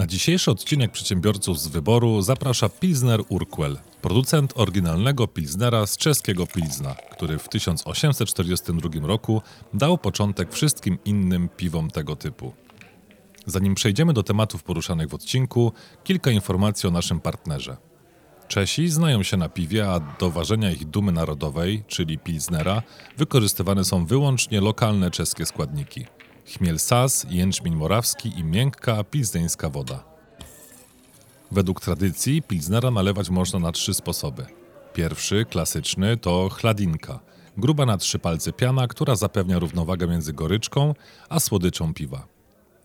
[0.00, 6.94] Na dzisiejszy odcinek Przedsiębiorców z Wyboru zaprasza Pilsner Urquell, producent oryginalnego Pilsnera z czeskiego Pilsna,
[6.94, 9.42] który w 1842 roku
[9.74, 12.52] dał początek wszystkim innym piwom tego typu.
[13.46, 15.72] Zanim przejdziemy do tematów poruszanych w odcinku,
[16.04, 17.76] kilka informacji o naszym partnerze.
[18.48, 22.82] Czesi znają się na piwie, a do ważenia ich dumy narodowej, czyli Pilsnera,
[23.16, 26.04] wykorzystywane są wyłącznie lokalne czeskie składniki–
[26.50, 30.04] chmiel sas, jęczmień morawski i miękka pilzneńska woda.
[31.50, 34.46] Według tradycji pilznera nalewać można na trzy sposoby.
[34.94, 37.20] Pierwszy, klasyczny, to chladinka,
[37.56, 40.94] gruba na trzy palce piana, która zapewnia równowagę między goryczką
[41.28, 42.26] a słodyczą piwa.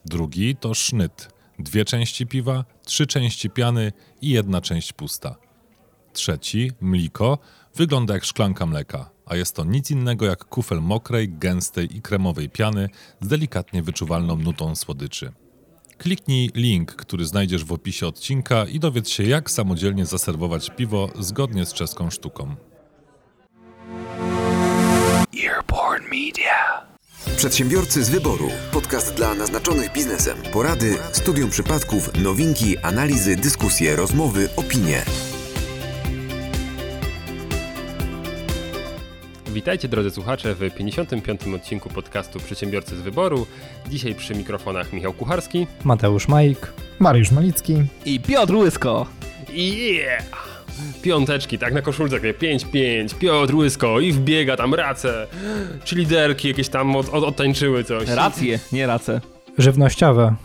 [0.06, 5.36] Drugi to sznyt, dwie części piwa, trzy części piany i jedna część pusta.
[6.14, 7.38] Trzeci, mliko,
[7.76, 12.50] wygląda jak szklanka mleka, a jest to nic innego jak kufel mokrej, gęstej i kremowej
[12.50, 12.90] piany
[13.22, 15.32] z delikatnie wyczuwalną nutą słodyczy.
[15.98, 21.66] Kliknij link, który znajdziesz w opisie odcinka i dowiedz się, jak samodzielnie zaserwować piwo zgodnie
[21.66, 22.56] z czeską sztuką.
[25.44, 26.86] Earborn Media.
[27.38, 28.50] Przedsiębiorcy z wyboru.
[28.72, 30.38] Podcast dla naznaczonych biznesem.
[30.54, 35.06] Porady, studium przypadków, nowinki, analizy, dyskusje, rozmowy, opinie.
[39.56, 41.42] Witajcie drodzy słuchacze w 55.
[41.56, 43.48] odcinku podcastu Przedsiębiorcy z Wyboru.
[43.90, 49.06] Dzisiaj przy mikrofonach Michał Kucharski, Mateusz Majk, Mariusz Malicki i Piotr Łysko.
[49.54, 50.24] Yeah!
[51.02, 55.28] Piąteczki, tak na koszulce, 5-5, Piotr Łysko i wbiega tam race,
[55.84, 58.10] czy liderki jakieś tam od, od, odtańczyły coś.
[58.10, 59.22] Racje, nie race.
[59.58, 60.36] Żywnościowe.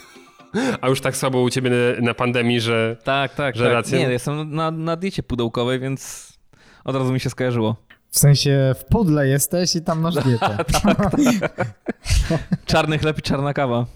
[0.80, 1.76] A już tak słabo u ciebie na,
[2.06, 3.72] na pandemii, że Tak, tak, że tak.
[3.72, 3.98] rację?
[3.98, 6.32] Nie, jestem na, na diecie pudełkowej, więc
[6.84, 7.87] od razu mi się skojarzyło.
[8.10, 10.58] W sensie w pudle jesteś i tam masz dietę.
[12.66, 13.86] Czarny chleb i czarna kawa.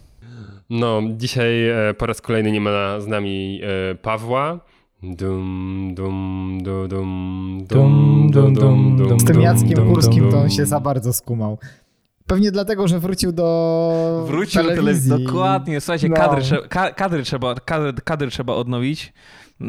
[0.70, 4.60] No, dzisiaj e, po raz kolejny nie ma z nami e, Pawła.
[5.02, 9.20] Dum, dum, du, dum, Dum, dum, dum, dum.
[9.20, 10.40] Z tym Jackiem dum, Górskim to dum.
[10.40, 11.58] on się za bardzo skumał.
[12.26, 15.24] Pewnie dlatego, że wrócił do Wrócił do telewizji.
[15.24, 16.16] Dokładnie, słuchajcie, No.
[16.16, 16.42] kadry,
[16.96, 19.12] kadry, trzeba, kadry, kadry trzeba odnowić,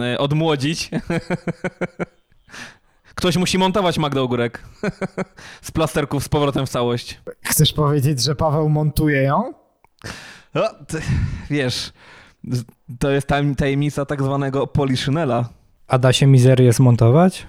[0.01, 0.89] e, odmłodzić.
[3.15, 4.63] Ktoś musi montować Magdę Ogórek
[5.61, 7.21] z plasterków z powrotem w całość.
[7.43, 9.53] Chcesz powiedzieć, że Paweł montuje ją?
[10.53, 11.01] No, ty,
[11.49, 11.91] wiesz,
[12.99, 15.49] to jest tajemnica tak zwanego poliszynela.
[15.87, 17.47] A da się mizerię zmontować?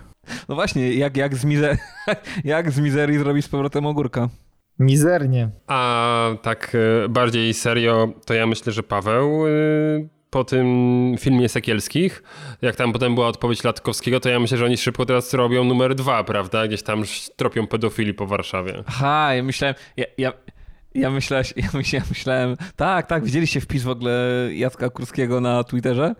[0.48, 1.76] No właśnie, jak, jak, z mizer-
[2.44, 4.28] jak z mizerii zrobić z powrotem ogórka?
[4.78, 5.50] Mizernie.
[5.66, 9.50] A tak e, bardziej serio, to ja myślę, że Paweł e,
[10.34, 10.68] po tym
[11.18, 12.22] filmie Sekielskich,
[12.62, 15.94] jak tam potem była odpowiedź Latkowskiego, to ja myślę, że oni szybko teraz robią numer
[15.94, 16.66] dwa, prawda?
[16.66, 17.02] Gdzieś tam
[17.36, 18.82] tropią pedofili po Warszawie.
[18.86, 20.32] Aha, ja myślałem, ja, ja,
[20.94, 25.64] ja, myślałem, ja, myślałem, ja myślałem, tak, tak, widzieliście wpis w ogóle Jacka Kurskiego na
[25.64, 26.14] Twitterze?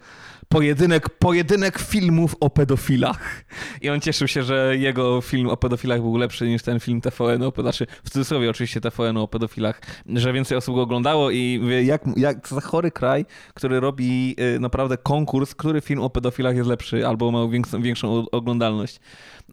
[0.48, 3.44] Pojedynek, pojedynek filmów o pedofilach.
[3.82, 7.42] I on cieszył się, że jego film o pedofilach był lepszy niż ten film TVN
[7.42, 7.52] o.
[7.60, 12.48] Znaczy, w cudzysłowie oczywiście TVN o pedofilach, że więcej osób go oglądało i jak, jak
[12.48, 17.30] za chory kraj, który robi y, naprawdę konkurs, który film o pedofilach jest lepszy albo
[17.30, 19.00] ma większą, większą oglądalność.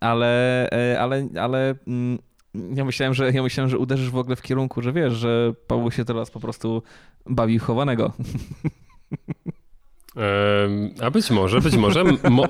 [0.01, 2.19] Ale, y, ale, ale mm,
[2.75, 5.91] ja myślałem, że ja myślałem, że uderzysz w ogóle w kierunku, że wiesz, że Paweł
[5.91, 6.83] się teraz po prostu
[7.25, 8.11] bawi chowanego.
[11.01, 12.03] A być może, być może.
[12.29, 12.45] Mo,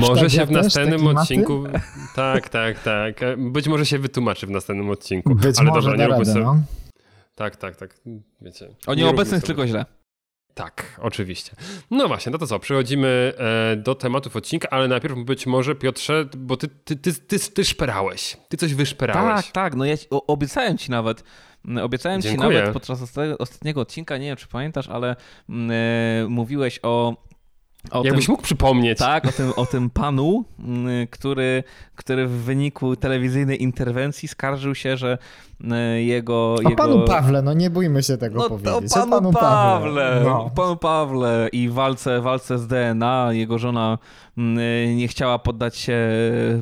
[0.00, 1.20] może się ja w następnym maty?
[1.20, 1.64] odcinku.
[2.14, 3.20] Tak, tak, tak.
[3.36, 5.34] Być może się wytłumaczy w następnym odcinku.
[5.34, 6.40] Być Ale może dobra, nie radę, sobie.
[6.44, 6.62] no.
[7.34, 7.94] Tak, tak, tak.
[8.40, 8.68] Wiecie.
[8.86, 9.46] O nie nieobecnych sobie.
[9.46, 9.84] tylko źle.
[10.54, 11.52] Tak, oczywiście.
[11.90, 16.24] No właśnie, no to co, przechodzimy e, do tematów odcinka, ale najpierw być może Piotrze,
[16.36, 19.44] bo ty, ty, ty, ty, ty szperałeś, ty coś wyszperałeś.
[19.44, 21.24] Tak, tak, no ja obiecałem ci nawet,
[21.64, 22.58] mm, obiecałem ci Dziękuję.
[22.58, 25.16] nawet podczas ostatniego, ostatniego odcinka, nie wiem czy pamiętasz, ale
[25.48, 27.16] mm, e, mówiłeś o,
[27.90, 28.98] o Jakbyś tym, mógł przypomnieć.
[28.98, 31.64] tak, o tym, o tym panu, mm, który,
[31.96, 35.18] który w wyniku telewizyjnej interwencji skarżył się, że
[35.70, 36.54] e, jego...
[36.54, 36.76] O jego...
[36.76, 38.92] panu Pawle, no nie bójmy się tego No powiedzieć.
[38.92, 40.50] to O panu, Pawle, No.
[40.54, 43.28] panu Pawle i walce, walce z DNA.
[43.32, 43.98] Jego żona
[44.38, 45.98] mm, nie chciała poddać się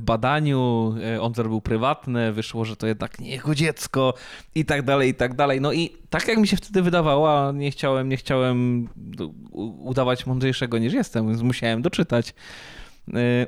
[0.01, 4.15] badaniu, e, on zrobił prywatne, wyszło, że to jednak nie jego dziecko
[4.55, 5.61] i tak dalej, i tak dalej.
[5.61, 8.89] No i tak jak mi się wtedy wydawało, a nie chciałem, nie chciałem
[9.79, 12.35] udawać mądrzejszego niż jestem, więc musiałem doczytać.
[13.15, 13.47] E,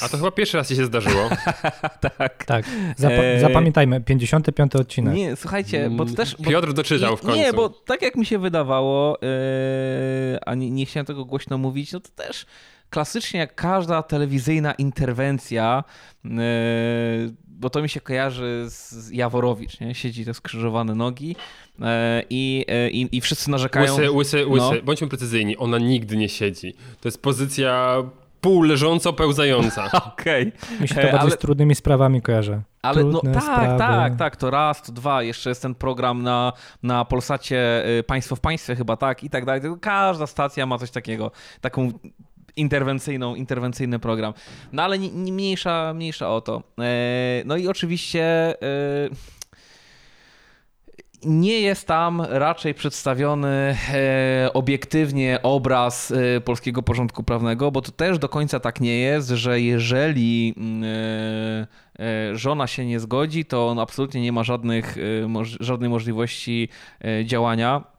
[0.00, 1.28] A to chyba pierwszy raz ci się zdarzyło.
[2.18, 2.44] tak.
[2.44, 2.64] Tak.
[2.98, 5.14] Zapa- Eee, zapamiętajmy, 55 odcinek.
[5.14, 6.36] Nie, słuchajcie, bo to też...
[6.38, 6.50] Bo...
[6.50, 7.36] Piotr doczytał w końcu.
[7.36, 11.92] Nie, bo tak jak mi się wydawało, yy, a nie, nie chciałem tego głośno mówić,
[11.92, 12.46] no to też
[12.90, 15.84] klasycznie jak każda telewizyjna interwencja,
[16.24, 16.30] yy,
[17.60, 19.94] bo to mi się kojarzy z Jaworowicz, nie?
[19.94, 21.36] Siedzi te skrzyżowane nogi
[21.78, 21.86] yy,
[22.30, 23.92] i, yy, i, i wszyscy narzekają...
[23.94, 24.76] Łysy, łysy, łysy.
[24.76, 24.82] No.
[24.82, 26.74] Bądźmy precyzyjni, ona nigdy nie siedzi.
[27.00, 27.96] To jest pozycja
[28.40, 29.90] półleżąco, pełzająca.
[30.12, 30.52] Okej.
[30.80, 32.62] Mi się to E, bardziej ale- z trudnymi sprawami kojarzy.
[32.82, 33.78] Ale no Trudne tak, sprawy.
[33.78, 36.52] tak, tak, to raz, to dwa, jeszcze jest ten program na,
[36.82, 39.62] na Polsacie y, Państwo w Państwie chyba, tak, i tak dalej.
[39.80, 41.30] Każda stacja ma coś takiego,
[41.60, 41.92] taką
[42.56, 44.34] interwencyjną, interwencyjny program.
[44.72, 46.62] No ale nie, nie mniejsza, mniejsza o to.
[46.80, 49.08] E, No i oczywiście e,
[51.24, 56.12] nie jest tam raczej przedstawiony e, obiektywnie obraz
[56.44, 61.66] polskiego porządku prawnego, bo to też do końca tak nie jest, że jeżeli mm,
[62.32, 64.96] żona się nie zgodzi, to on absolutnie nie ma żadnych,
[65.60, 66.68] żadnej możliwości
[67.24, 67.89] działania.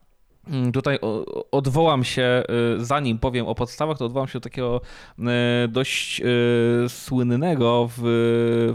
[0.48, 1.00] Mm, Tutaj
[1.52, 2.44] odwołam się,
[2.80, 4.82] y, zanim powiem o podstawach, to odwołam się do takiego
[5.20, 5.24] y,
[5.68, 8.02] dość y, słynnego w,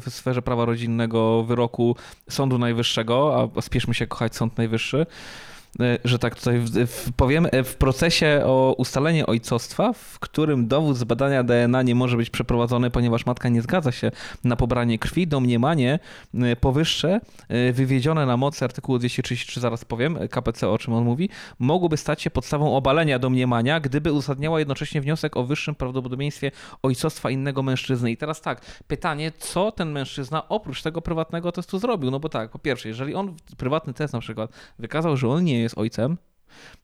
[0.06, 1.96] w sferze prawa rodzinnego wyroku
[2.30, 5.06] Sądu Najwyższego, a spieszmy się kochać Sąd Najwyższy,
[6.04, 6.62] że tak tutaj
[7.16, 12.16] powiem, y, w procesie o ustalenie ojcostwa, w którym dowód z badania DNA nie może
[12.16, 14.10] być przeprowadzony, ponieważ matka nie zgadza się
[14.44, 15.98] na pobranie krwi, domniemanie
[16.34, 17.20] y, powyższe,
[17.72, 21.28] wywiedzione na mocy artykułu 233, zaraz powiem, KPC o czym on mówi,
[21.58, 26.50] mogłoby stać się podstawą obalenia domniemania, gdyby uzasadniała jednocześnie wniosek o wyższym prawdopodobieństwie
[26.82, 28.10] ojcostwa innego mężczyzny.
[28.10, 32.10] I teraz tak, pytanie, co ten mężczyzna oprócz tego prywatnego testu zrobił?
[32.10, 35.60] No bo tak, po pierwsze, jeżeli on prywatny test na przykład wykazał, że on nie
[35.60, 36.16] jest ojcem,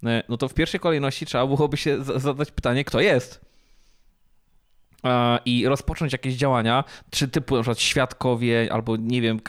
[0.07, 3.41] e, no to w pierwszej kolejności trzeba byłoby się za- zadać pytanie, kto jest.
[5.45, 9.41] I rozpocząć jakieś działania, czy typu na przykład świadkowie, albo nie wiem,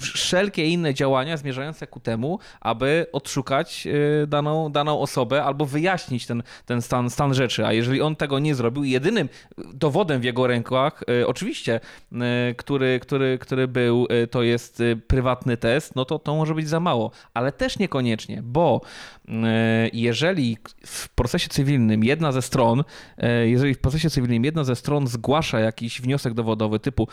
[0.00, 6.42] wszelkie inne działania zmierzające ku temu, aby odszukać y, daną, daną osobę albo wyjaśnić ten,
[6.66, 7.66] ten stan, stan rzeczy.
[7.66, 9.28] A jeżeli on tego nie zrobił, jedynym
[9.74, 11.80] dowodem w jego rękach, y, oczywiście,
[12.12, 16.80] y, który, który, który był, to jest prywatny test, no to to może być za
[16.80, 17.10] mało.
[17.34, 18.80] Ale też niekoniecznie, bo
[19.92, 20.56] jeżeli
[20.86, 22.84] w procesie cywilnym jedna ze stron,
[23.44, 27.08] jeżeli w procesie cywilnym jedna ze stron zgłasza jakiś wniosek dowodowy typu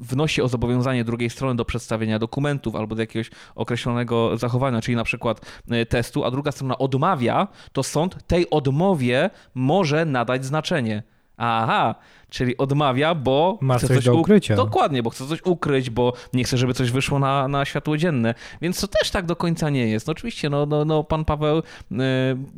[0.00, 5.04] wnosi o zobowiązanie drugiej strony do przedstawienia dokumentów albo do jakiegoś określonego zachowania, czyli na
[5.04, 11.02] przykład e, testu, a druga strona odmawia, to sąd tej odmowie może nadać znaczenie.
[11.36, 11.94] Aha,
[12.30, 14.56] czyli odmawia, bo Ma chce coś do u- ukrycia.
[14.56, 18.34] Dokładnie, bo chce coś ukryć, bo nie chce, żeby coś wyszło na, na światło dzienne.
[18.62, 20.06] Więc to też tak do końca nie jest.
[20.06, 21.62] No oczywiście, no, no, no pan Paweł e,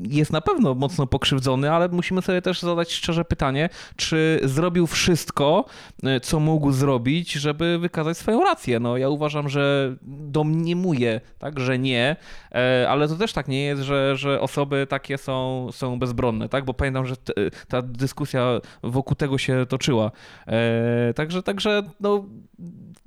[0.09, 5.65] jest na pewno mocno pokrzywdzony, ale musimy sobie też zadać szczerze pytanie, czy zrobił wszystko,
[6.03, 8.81] e, co mógł zrobić, żeby wykazać swoją rację.
[8.81, 12.17] No ja uważam, że domniemuję, tak, że nie,
[12.53, 16.65] e, ale to też tak nie jest, że, że osoby takie są, są bezbronne, tak,
[16.65, 17.33] bo pamiętam, że t,
[17.69, 20.11] ta dyskusja wokół tego się toczyła.
[20.47, 22.25] E, także, także no,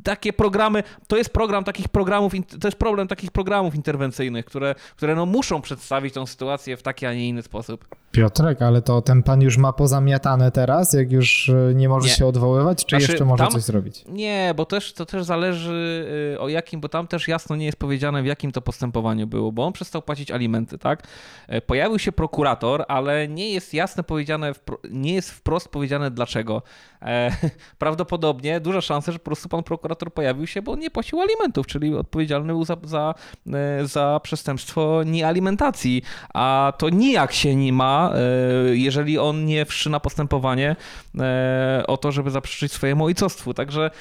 [0.04, 5.16] takie programy, to jest program takich programów, to jest problem takich programów interwencyjnych, które, które
[5.16, 7.86] no muszą przedstawić tą sytuację w taki, a nie inny sposób.
[8.12, 12.14] Piotrek, ale to ten pan już ma pozamiatane teraz, jak już e, nie może Nie.
[12.14, 14.04] się odwoływać, czy Znaczy, jeszcze może tam- coś zrobić?
[14.08, 17.78] Nie, bo też to też zależy y, o jakim, bo tam też jasno nie jest
[17.78, 21.04] powiedziane w jakim to postępowaniu było, bo on przestał płacić alimenty, tak?
[21.48, 24.52] E, Pojawił się prokurator, ale nie jest jasne powiedziane,
[24.90, 26.62] nie jest wprost powiedziane dlaczego.
[27.02, 27.32] E,
[27.80, 31.96] Prawdopodobnie duża szansa, że po prostu pan prokurator pojawił się, bo nie płacił alimentów, czyli
[31.96, 33.16] odpowiedzialny był za, za,
[33.54, 36.02] e, za przestępstwo niealimentacji,
[36.34, 40.76] a to nijak się nie ma, e, jeżeli on nie wszczyna postępowanie
[41.20, 43.54] e, o to, żeby zaprzeczyć swojemu ojcostwu.
[43.54, 43.92] Także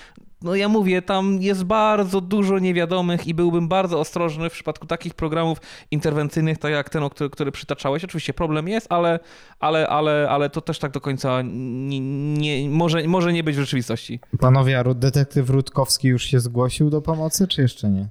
[0.43, 5.15] no ja mówię, tam jest bardzo dużo niewiadomych i byłbym bardzo ostrożny w przypadku takich
[5.15, 5.59] programów
[5.91, 8.05] interwencyjnych, tak jak ten, o który, który przytaczałeś.
[8.05, 9.21] Oczywiście problem jest, ale,
[9.61, 13.61] ale, ale, ale to też tak do końca nie, nie, może, może nie być w
[13.61, 14.21] rzeczywistości.
[14.41, 18.09] Panowie, a detektyw Rutkowski już się zgłosił do pomocy, czy jeszcze nie?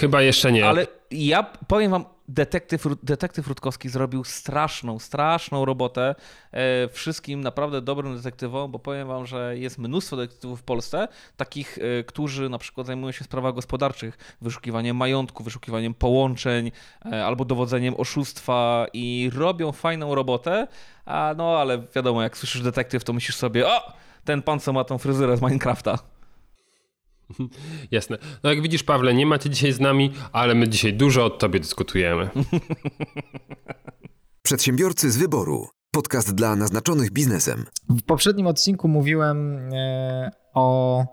[0.00, 0.66] Chyba jeszcze nie.
[0.68, 6.14] Ale ja powiem wam, detektyw, detektyw Rutkowski zrobił straszną, straszną robotę
[6.52, 11.78] e, wszystkim naprawdę dobrym detektywom, bo powiem wam, że jest mnóstwo detektywów w Polsce, takich,
[11.78, 16.70] e, którzy na przykład zajmują się w sprawach gospodarczych, wyszukiwaniem majątku, wyszukiwaniem połączeń
[17.12, 20.66] e, albo dowodzeniem oszustwa i robią fajną robotę,
[21.04, 23.92] a no ale wiadomo, jak słyszysz detektyw, to myślisz sobie, o,
[24.24, 26.15] ten pan, co ma tą fryzurę z Minecrafta.
[27.90, 28.18] Jasne.
[28.42, 31.60] No jak widzisz, Pawle, nie macie dzisiaj z nami, ale my dzisiaj dużo o tobie
[31.60, 32.30] dyskutujemy.
[34.42, 35.68] Przedsiębiorcy z wyboru.
[35.90, 37.64] Podcast dla naznaczonych biznesem.
[37.88, 41.04] W poprzednim odcinku mówiłem e, o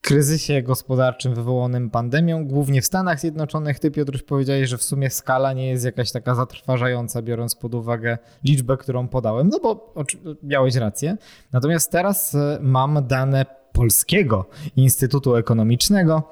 [0.00, 3.78] kryzysie gospodarczym wywołanym pandemią, głównie w Stanach Zjednoczonych.
[3.78, 8.18] Ty, Piotruś, powiedziałeś, że w sumie skala nie jest jakaś taka zatrważająca, biorąc pod uwagę
[8.44, 9.94] liczbę, którą podałem, no bo
[10.42, 11.16] miałeś rację.
[11.52, 16.22] Natomiast teraz e, mam dane Polskiego Instytutu Ekonomicznego,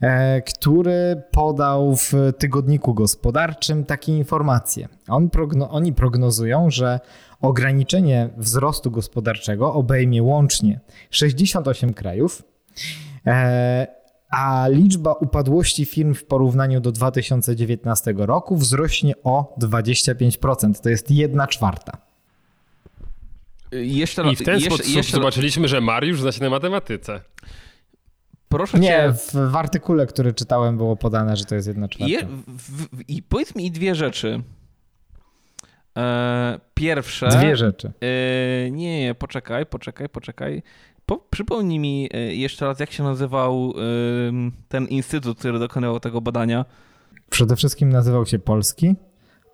[0.00, 4.88] e, który podał w tygodniku gospodarczym takie informacje.
[5.08, 7.00] On progno oni prognozują, że
[7.40, 10.80] ograniczenie wzrostu gospodarczego obejmie łącznie
[11.10, 12.42] 68 krajów,
[13.26, 13.86] e,
[14.30, 20.80] a liczba upadłości firm w porównaniu do 2019 roku wzrośnie o 25%.
[20.80, 22.09] To jest 1 czwarta.
[23.72, 25.12] Jeszcze, I w ten jeszcze, sposób jeszcze...
[25.12, 27.20] zobaczyliśmy, że Mariusz zna się na matematyce.
[28.48, 29.12] Proszę Nie, cię...
[29.12, 32.12] w, w, artykule, który czytałem, było podane, że to jest 1 czwarta.
[32.12, 32.26] Je,
[33.08, 34.42] I powiedz mi dwie rzeczy.
[35.96, 37.28] E, pierwsze.
[37.28, 37.92] Dwie rzeczy.
[38.00, 40.62] E, nie, nie, poczekaj, poczekaj, poczekaj.
[41.06, 43.74] Po, przypomnij mi e, jeszcze raz, jak się nazywał
[44.68, 46.64] ten instytut, który dokonywał tego badania.
[47.30, 48.94] Przede wszystkim nazywał się Polski,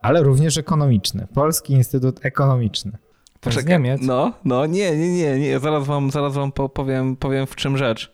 [0.02, 1.26] ale również ekonomiczny.
[1.35, 2.99] Polski Instytut Ekonomiczny.
[3.47, 4.00] Poczekaj, Niemiec.
[4.03, 5.59] No, no, nie, nie, nie, nie.
[5.59, 8.12] Zaraz wam, zaraz wam powiem, powiem w czym rzecz.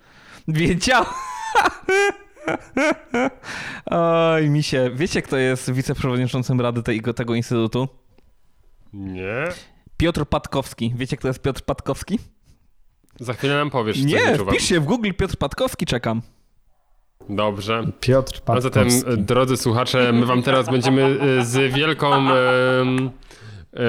[0.48, 1.04] Wiedział.
[3.86, 4.90] Oj, misie.
[4.94, 7.88] Wiecie, kto jest wiceprzewodniczącym Rady tego, tego instytutu?
[8.92, 9.44] Nie.
[9.96, 10.92] Piotr Patkowski.
[10.96, 12.18] Wiecie, kto jest Piotr Patkowski?
[13.20, 16.22] Za chwilę nam powiesz, Nie, co wpisz się w Google Piotr Patkowski, czekam.
[17.28, 17.84] Dobrze.
[18.00, 18.80] Piotr Patkowski.
[18.80, 21.02] A zatem, drodzy słuchacze, my wam teraz będziemy
[21.40, 22.28] y, z wielką...
[23.72, 23.80] Yy,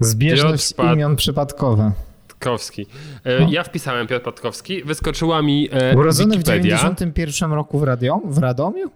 [0.00, 1.92] Zbieżność Piotr imion przypadkowe.
[2.28, 2.86] Patkowski.
[3.24, 6.76] E, ja wpisałem Piotr Patkowski, wyskoczyła mi e, Urodzony Wikipedia.
[6.76, 8.90] w 91 roku w, radio, w Radomiu?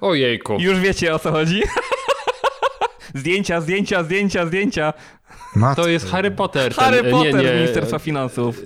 [0.00, 0.56] Ojejku.
[0.60, 1.62] Już wiecie o co chodzi?
[3.14, 4.92] zdjęcia, zdjęcia, zdjęcia, zdjęcia.
[5.56, 5.82] Matko.
[5.82, 6.74] To jest Harry Potter.
[6.74, 7.54] Ten, Harry Potter nie, nie.
[7.54, 8.62] Ministerstwa Finansów.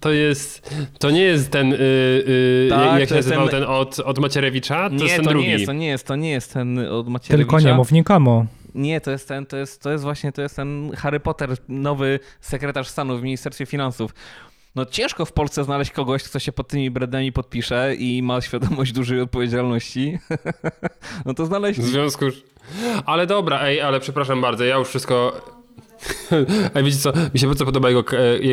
[0.00, 1.78] To jest, to nie jest ten, yy,
[2.26, 4.90] yy, tak, jak się nazywał ten, ten od, od Macierewicza?
[4.90, 5.46] To nie, jest ten to drugi.
[5.46, 7.50] Nie jest, to nie jest, to nie jest ten od Macierewicza.
[7.50, 8.46] Tylko nie mów nikomu.
[8.74, 12.20] Nie, to jest ten, to jest, to jest właśnie, to jest ten Harry Potter, nowy
[12.40, 14.14] sekretarz stanu w Ministerstwie Finansów.
[14.74, 18.92] No ciężko w Polsce znaleźć kogoś, kto się pod tymi brandami podpisze i ma świadomość
[18.92, 20.18] dużej odpowiedzialności.
[21.26, 21.80] no to znaleźć.
[21.80, 22.24] W związku
[23.06, 25.40] Ale dobra, ej, ale przepraszam bardzo, ja już wszystko...
[26.74, 28.04] A wiecie co, mi się bardzo podoba jego,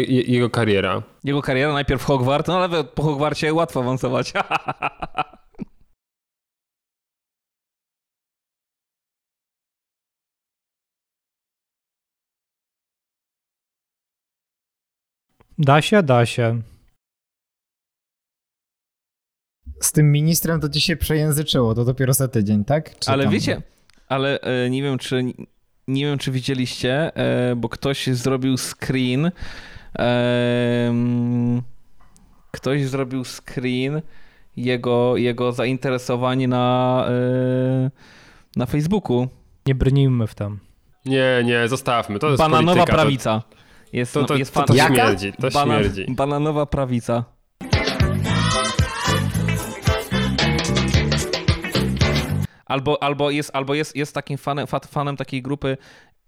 [0.07, 1.01] jego kariera.
[1.23, 4.33] Jego kariera, najpierw Hogwart, no ale po Hogwarcie łatwo awansować.
[15.59, 16.61] Da się, da się.
[19.81, 22.99] Z tym ministrem to ci się przejęzyczyło, to dopiero za tydzień, tak?
[22.99, 23.33] Czy ale tam...
[23.33, 23.61] wiecie,
[24.07, 25.23] ale e, nie wiem, czy
[25.87, 29.31] nie wiem, czy widzieliście, e, bo ktoś zrobił screen.
[29.99, 30.93] E,
[32.51, 34.01] ktoś zrobił screen
[34.57, 37.05] jego, jego zainteresowanie na,
[38.55, 39.27] na Facebooku.
[39.65, 40.59] Nie brnijmy w tam.
[41.05, 42.19] Nie, nie, zostawmy.
[42.19, 43.41] To jest Bananowa polityka, prawica.
[43.49, 43.64] To...
[43.95, 46.05] Jest, to, to, jest to, to śmierdzi, to Bana, śmierdzi.
[46.09, 47.23] Bananowa prawica.
[52.65, 55.77] Albo, albo, jest, albo jest, jest takim fanem, fanem takiej grupy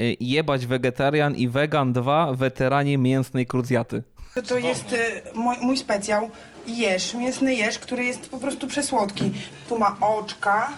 [0.02, 4.04] y, jebać wegetarian i vegan 2 weteranie mięsnej krucjaty.
[4.48, 4.98] To jest y,
[5.36, 6.30] mój, mój specjał.
[6.68, 9.32] Jesz, mięsny jesz, który jest po prostu przesłodki.
[9.70, 10.70] Tu ma oczka,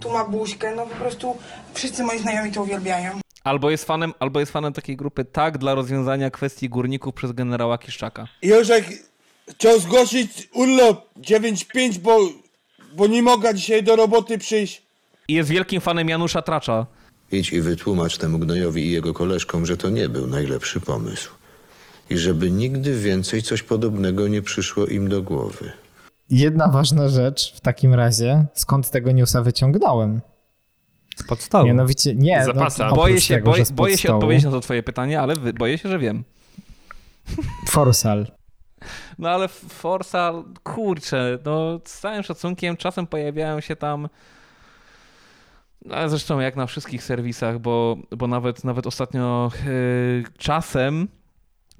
[0.00, 1.36] tu ma buźkę, no po prostu
[1.74, 3.25] wszyscy moi znajomi to uwielbiają.
[3.46, 7.78] Albo jest fanem, albo jest fanem takiej grupy tak dla rozwiązania kwestii górników przez generała
[7.78, 8.28] Kiszczaka.
[8.42, 8.84] Jożek
[9.48, 12.18] chciał zgłosić urlop 9-5, bo,
[12.96, 14.82] bo nie mogę dzisiaj do roboty przyjść.
[15.28, 16.86] I jest wielkim fanem Janusza Tracza.
[17.32, 21.30] Idź i wytłumacz temu gnojowi i jego koleżkom, że to nie był najlepszy pomysł.
[22.10, 25.72] I żeby nigdy więcej coś podobnego nie przyszło im do głowy.
[26.30, 30.20] Jedna ważna rzecz w takim razie, skąd tego newsa wyciągnąłem.
[31.28, 31.66] Podstawy.
[31.66, 32.44] Mianowicie, nie.
[32.44, 32.88] Zapasa.
[32.88, 35.88] No, boję się, tego, boję, boję się odpowiedzieć na to twoje pytanie, ale boję się,
[35.88, 36.24] że wiem.
[37.68, 38.26] Forsal.
[39.18, 44.08] No ale Forsal, kurczę, no z całym szacunkiem czasem pojawiają się tam
[45.90, 51.08] ale zresztą jak na wszystkich serwisach, bo, bo nawet, nawet ostatnio yy, czasem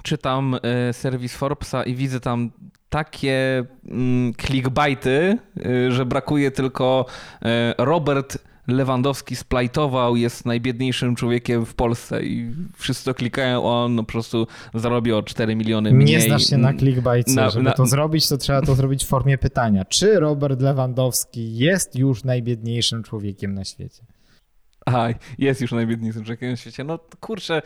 [0.02, 2.50] czytam yy, serwis Forbesa i widzę tam
[2.88, 3.94] takie yy,
[4.46, 7.06] clickbaity, y, że brakuje tylko
[7.78, 8.38] Robert
[8.68, 15.12] Lewandowski splajtował, jest najbiedniejszym człowiekiem w Polsce i wszyscy to klikają, on po prostu zarobi
[15.12, 16.16] o 4 miliony mniej.
[16.16, 17.32] Nie znasz się na clickbaitie.
[17.32, 17.73] Na, Żeby na...
[17.73, 19.85] to zrobić, to trzeba to zrobić w formie pytania.
[19.85, 24.02] Czy Robert Lewandowski jest już najbiedniejszym człowiekiem na świecie?
[24.87, 25.08] A,
[25.38, 26.85] jest już najbiedniejszym człowiekiem na świecie.
[26.85, 27.62] No kurczę,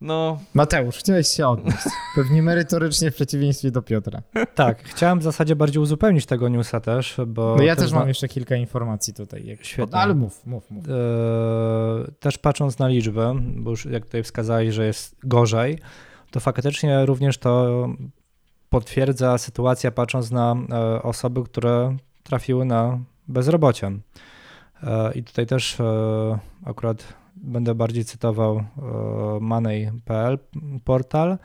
[0.00, 0.38] No.
[0.54, 1.78] Mateusz, chciałeś się odnieść.
[2.16, 4.22] Pewnie merytorycznie w przeciwieństwie do Piotra.
[4.54, 7.56] Tak, chciałem w zasadzie bardziej uzupełnić tego newsa też, bo...
[7.56, 9.46] No ja też mam jeszcze kilka informacji tutaj.
[9.46, 9.64] Jak...
[9.64, 9.98] Świetnie.
[9.98, 10.84] Ale mów, mów, mów.
[10.88, 10.94] Eee,
[12.20, 15.78] też patrząc na liczbę, bo już jak tutaj wskazałeś, że jest gorzej,
[16.30, 17.88] to faktycznie również to
[18.68, 23.92] potwierdza sytuacja patrząc na e, osoby, które trafiły na bezrobocie.
[24.82, 28.62] E, I tutaj też e, akurat będę bardziej cytował e,
[29.40, 30.38] Money.pl
[30.84, 31.38] portal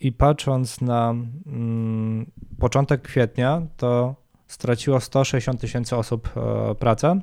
[0.00, 1.10] i patrząc na
[1.46, 4.14] mm, początek kwietnia, to
[4.46, 7.20] straciło 160 tysięcy osób e, pracę.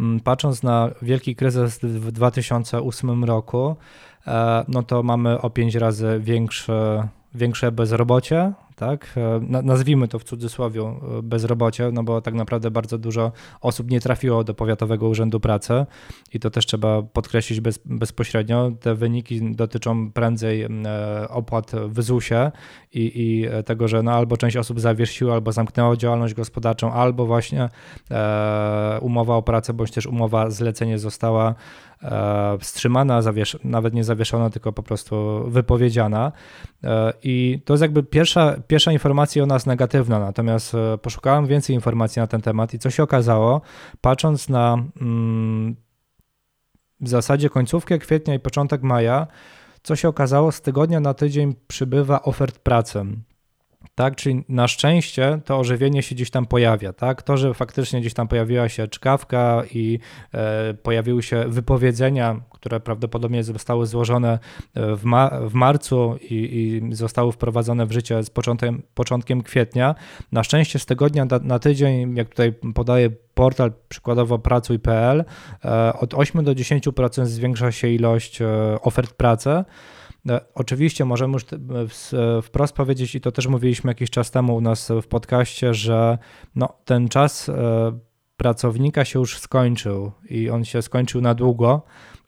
[0.00, 3.76] Mm, Patrząc na wielki kryzys w 2008 roku,
[4.26, 9.14] e, no to mamy o 5 razy większe, większe bezrobocie, tak?
[9.16, 13.90] E, na- Nazwijmy to w cudzysłowie e, bezrobocie, no bo tak naprawdę bardzo dużo osób
[13.90, 15.86] nie trafiło do Powiatowego Urzędu Pracy
[16.34, 18.70] i to też trzeba podkreślić bez, bezpośrednio.
[18.80, 20.68] Te wyniki dotyczą prędzej e,
[21.28, 22.50] opłat w ZUS-ie
[22.92, 27.68] i, i tego, że no albo część osób zawiesiła, albo zamknęła działalność gospodarczą, albo właśnie
[28.10, 31.54] e, umowa o pracę, bądź też umowa zlecenie została
[32.60, 36.32] wstrzymana, zawiesz- nawet nie zawieszona, tylko po prostu wypowiedziana.
[36.84, 41.74] E, I to jest jakby pierwsza, pierwsza informacja o nas negatywna, natomiast e, poszukałem więcej
[41.74, 43.60] informacji na ten temat i co się okazało,
[44.00, 45.76] patrząc na mm,
[47.00, 49.26] w zasadzie końcówkę kwietnia i początek maja,
[49.82, 53.04] co się okazało, z tygodnia na tydzień przybywa ofert pracy.
[53.94, 57.22] Tak, czyli na szczęście to ożywienie się gdzieś tam pojawia, tak?
[57.22, 59.98] To, że faktycznie gdzieś tam pojawiła się czkawka i
[60.34, 64.38] e, pojawiły się wypowiedzenia, które prawdopodobnie zostały złożone
[64.74, 69.94] e, w, ma w marcu i, i zostały wprowadzone w życie z początkiem, początkiem kwietnia.
[70.32, 75.24] Na szczęście z tygodnia na, na tydzień, jak tutaj podaje portal przykładowo pracuj.pl,
[75.64, 78.46] e, od 8 do 10% zwiększa się ilość e,
[78.82, 79.64] ofert pracy.
[80.28, 84.56] E, Oczywiście możemy już w- e, wprost powiedzieć, i to też mówiliśmy jakiś czas temu
[84.56, 86.18] u nas w podcaście, że
[86.54, 87.52] no, ten czas e,
[88.36, 91.82] pracownika się już skończył i on się skończył na długo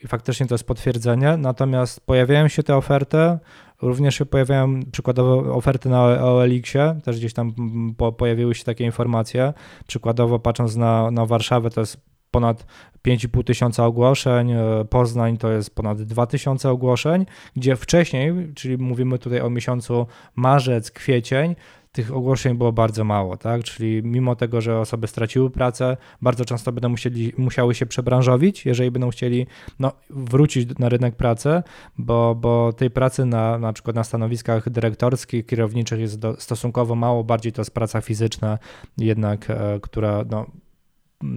[0.04, 1.36] i faktycznie to jest potwierdzenie.
[1.36, 3.38] Natomiast pojawiają się te oferty,
[3.82, 7.52] również się pojawiają przykładowo oferty na OLX-ie, też gdzieś tam
[7.96, 9.52] po, pojawiły się takie informacje.
[9.86, 12.66] Przykładowo patrząc na, na Warszawę, to jest ponad
[13.04, 19.18] 5,5 tysiąca ogłoszeń, e, Poznań to jest ponad 2 tysiące ogłoszeń, gdzie wcześniej, czyli mówimy
[19.18, 21.54] tutaj o miesiącu marzec, kwiecień,
[21.92, 23.64] tych ogłoszeń było bardzo mało, tak?
[23.64, 28.90] Czyli mimo tego, że osoby straciły pracę, bardzo często będą musieli, musiały się przebranżowić, jeżeli
[28.90, 29.46] będą chcieli
[29.78, 31.62] no, wrócić na rynek pracy,
[31.98, 37.24] bo, bo tej pracy na, na przykład na stanowiskach dyrektorskich, kierowniczych jest do, stosunkowo mało,
[37.24, 38.58] bardziej to jest praca fizyczna
[38.98, 40.46] jednak, e, która no,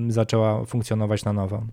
[0.07, 1.63] zaczęła funkcjonować na nowo.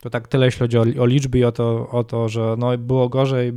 [0.00, 2.78] To tak tyle, jeśli chodzi o, o liczby i o to, o to, że no,
[2.78, 3.52] było gorzej,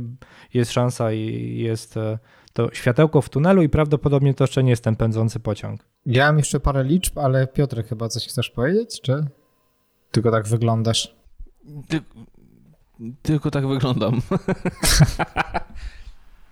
[0.54, 2.18] jest szansa i jest e,
[2.52, 5.84] to światełko w tunelu i prawdopodobnie to jeszcze nie jest ten pędzący pociąg.
[6.06, 9.26] Ja mam jeszcze parę liczb, ale Piotr, chyba coś chcesz powiedzieć, czy
[10.10, 11.16] tylko tak wyglądasz?
[11.88, 12.00] Ty,
[13.22, 14.20] tylko tak wyglądam.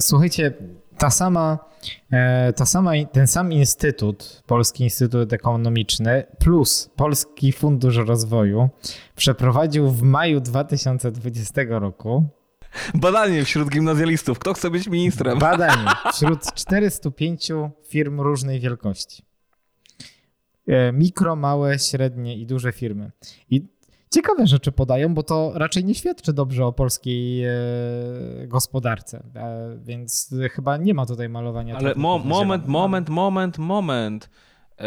[0.01, 0.53] Słuchajcie,
[0.99, 1.59] ta sama,
[2.13, 8.69] e, ta sama, ten sam instytut, Polski Instytut Ekonomiczny plus Polski Fundusz Rozwoju
[9.17, 12.25] przeprowadził w maju 2020 roku
[12.95, 14.39] Badanie wśród gimnazjalistów.
[14.39, 15.39] Kto chce być ministrem?
[15.39, 17.53] badanie wśród 405
[17.89, 19.23] firm różnej wielkości.
[20.67, 23.11] E, Mikro, małe, średnie i duże firmy.
[23.51, 23.78] I
[24.11, 27.53] ciekawe rzeczy podają, bo to raczej nie świadczy dobrze o polskiej e,
[28.47, 31.77] gospodarce, e, więc chyba nie ma tutaj malowania.
[31.77, 34.31] Ale mo moment, moment, moment, moment.
[34.81, 34.85] Yy,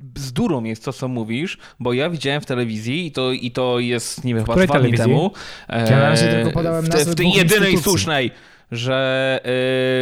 [0.00, 4.24] bzdurą jest to, co mówisz, bo ja widziałem w telewizji i to, i to jest,
[4.24, 5.30] nie wiem, chyba dwa dni temu.
[5.68, 8.30] Ja na razie e, tylko podałem w, te, w tej jedynej słusznej,
[8.70, 9.40] że,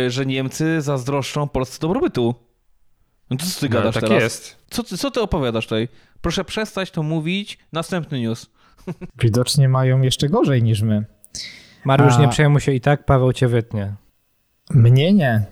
[0.06, 2.34] e, że Niemcy zazdroszczą Polsce dobrobytu.
[3.30, 4.22] No to co ty No, gadasz tak teraz?
[4.22, 4.56] jest.
[4.70, 5.88] Co, ty- co ty opowiadasz tutaj?
[6.20, 7.58] Proszę przestać to mówić.
[7.72, 8.50] Następny news.
[9.22, 11.04] Widocznie mają jeszcze gorzej niż my.
[11.84, 13.94] Mariusz, A- nie przejmuj się i tak Paweł cię wytnie.
[14.70, 15.46] Mnie nie.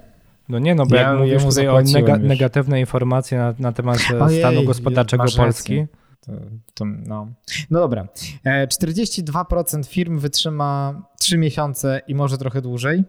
[0.49, 2.29] No nie, no bo Ja jak mówisz tutaj o nega- już.
[2.29, 5.87] negatywne informacje na, na temat e, Ojej, stanu gospodarczego Polski.
[6.21, 6.33] To,
[6.75, 7.27] to, no.
[7.71, 8.09] no dobra.
[8.45, 13.05] E, 42% firm wytrzyma 3 miesiące i może trochę dłużej.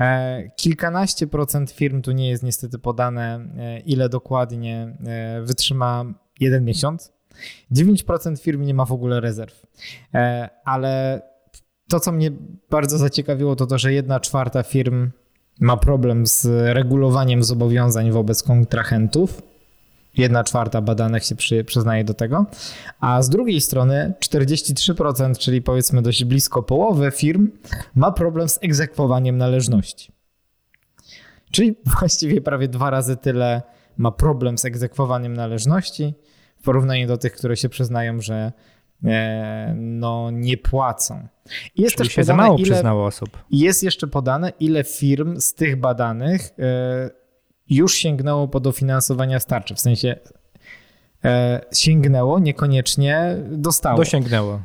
[0.00, 6.04] E, Kilkanaście procent firm, tu nie jest niestety podane, e, ile dokładnie e, wytrzyma
[6.40, 7.12] jeden miesiąc.
[7.72, 9.66] 9% firm nie ma w ogóle rezerw.
[10.14, 11.22] E, Ale
[11.88, 12.30] to, co mnie
[12.70, 15.10] bardzo zaciekawiło, to to, że jedna czwarta firm
[15.60, 19.42] ma problem z regulowaniem zobowiązań wobec kontrahentów.
[20.16, 22.46] Jedna czwarta badanych się przy, przyznaje do tego.
[23.00, 27.50] A z drugiej strony 43%, czyli powiedzmy dość blisko połowy firm,
[27.94, 30.12] ma problem z egzekwowaniem należności.
[31.50, 33.62] Czyli właściwie prawie dwa razy tyle
[33.96, 36.14] ma problem z egzekwowaniem należności
[36.58, 38.52] w porównaniu do tych, które się przyznają, że
[39.04, 41.28] e, no, nie płacą.
[41.76, 43.38] I jest Czyli też się podane, za mało ile, przyznało osób.
[43.50, 47.10] Jest jeszcze podane, ile firm z tych badanych e,
[47.70, 50.16] już sięgnęło po dofinansowania starcze, w sensie
[51.24, 53.98] e, sięgnęło, niekoniecznie dostało.
[53.98, 54.62] Dosięgnęło.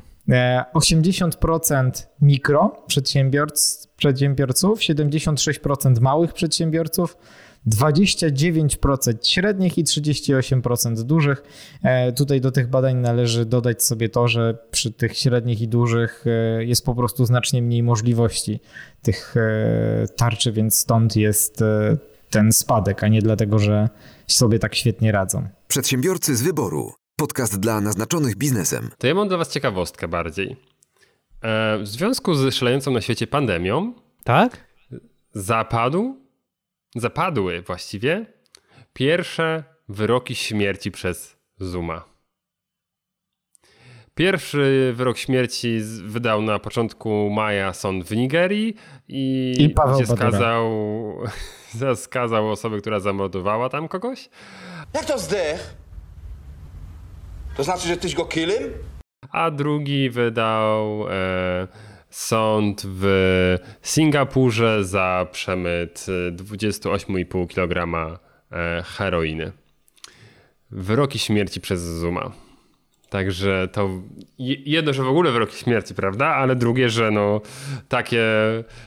[0.74, 7.18] 80% mikro przedsiębiorców, 76% małych przedsiębiorców,
[7.68, 11.44] 29% średnich i 38% dużych.
[11.84, 16.26] E, tutaj do tych badań należy dodać sobie to, że przy tych średnich i dużych
[16.28, 18.60] e, jest po prostu znacznie mniej możliwości
[19.02, 21.64] tych e, tarczy, więc stąd jest
[22.30, 23.90] ten spadek, a nie dlatego, że
[24.28, 25.48] sobie tak świetnie radzą.
[25.68, 26.94] Przedsiębiorcy z wyboru.
[27.16, 28.90] Podcast dla naznaczonych biznesem.
[28.98, 30.56] To ja mam dla Was ciekawostkę bardziej.
[31.82, 33.94] W związku z szalejącą na świecie pandemią,
[34.24, 34.68] tak?
[35.34, 36.27] Zapadł
[37.00, 38.26] zapadły właściwie
[38.94, 42.18] pierwsze wyroki śmierci przez Zuma.
[44.16, 48.76] Pierwszy wyrok śmierci wydał na początku maja sąd w Nigerii
[49.08, 50.72] i, I Paweł skazał,
[51.96, 54.30] skazał osobę, która zamordowała tam kogoś.
[54.94, 55.76] Jak to zdech?
[57.58, 58.64] To znaczy, że tyś go killem?
[59.32, 61.68] A drugi wydał e,
[62.10, 63.08] sąd w
[63.82, 67.88] Singapurze za przemyt 28,5 kg
[68.52, 69.52] e, heroiny.
[70.72, 72.32] Wyroki śmierci przez Zuma.
[73.10, 73.90] Także to
[74.66, 76.26] jedno, że w ogóle wyroki śmierci, prawda?
[76.28, 77.42] Ale drugie, że no,
[77.88, 78.24] takie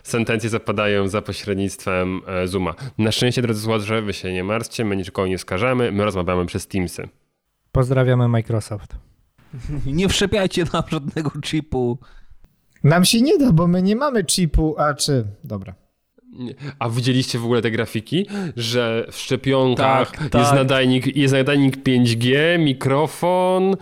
[0.03, 2.75] sentencje zapadają za pośrednictwem e, Zuma.
[2.99, 6.67] Na szczęście, drodzy słuchacze, wy się nie martwcie, my nikogo nie skażemy, my rozmawiamy przez
[6.67, 7.09] Teamsy.
[7.73, 8.97] Pozdrawiamy Microsoft.
[9.87, 11.99] Nie wszczepiajcie nam żadnego chipu.
[12.85, 15.25] Nam się nie da, bo my nie mamy chipu, a czy...
[15.45, 15.75] Dobra.
[16.79, 20.41] A widzieliście w ogóle te grafiki, że w szczepionkach tak, tak.
[20.41, 23.77] jest, nadajnik, jest nadajnik 5G, mikrofon.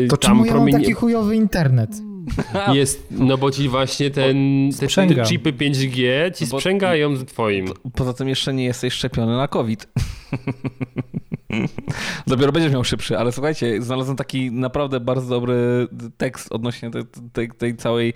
[0.00, 1.90] Yy, to czemu ja mam taki chujowy internet?
[2.74, 7.66] Jest, no bo ci właśnie ten, te, te chipy 5G ci no sprzęgają z twoim.
[7.94, 9.88] Poza tym jeszcze nie jesteś szczepiony na COVID.
[12.26, 17.48] Dopiero będziesz miał szybszy, ale słuchajcie, znalazłem taki naprawdę bardzo dobry tekst odnośnie tej, tej,
[17.48, 18.14] tej całej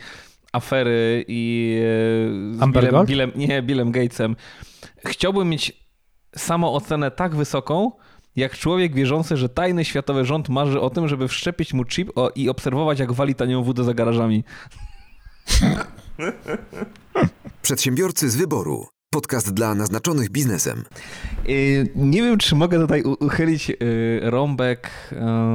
[0.53, 1.75] afery i
[2.63, 4.37] e, z Billem, Billem, nie, Billem Gatesem.
[5.07, 5.85] Chciałbym mieć
[6.37, 7.93] samoocenę tak wysoką,
[8.37, 12.31] jak człowiek wierzący, że tajny światowy rząd marzy o tym, żeby wszczepić mu chip o,
[12.35, 14.45] i obserwować, jak wali tanią wódę za garażami.
[17.63, 18.94] Przedsiębiorcy z wyboru.
[19.15, 20.85] Podcast dla naznaczonych biznesem.
[21.49, 23.77] Y, nie wiem, czy mogę tutaj uchylić y,
[24.23, 24.91] rąbek.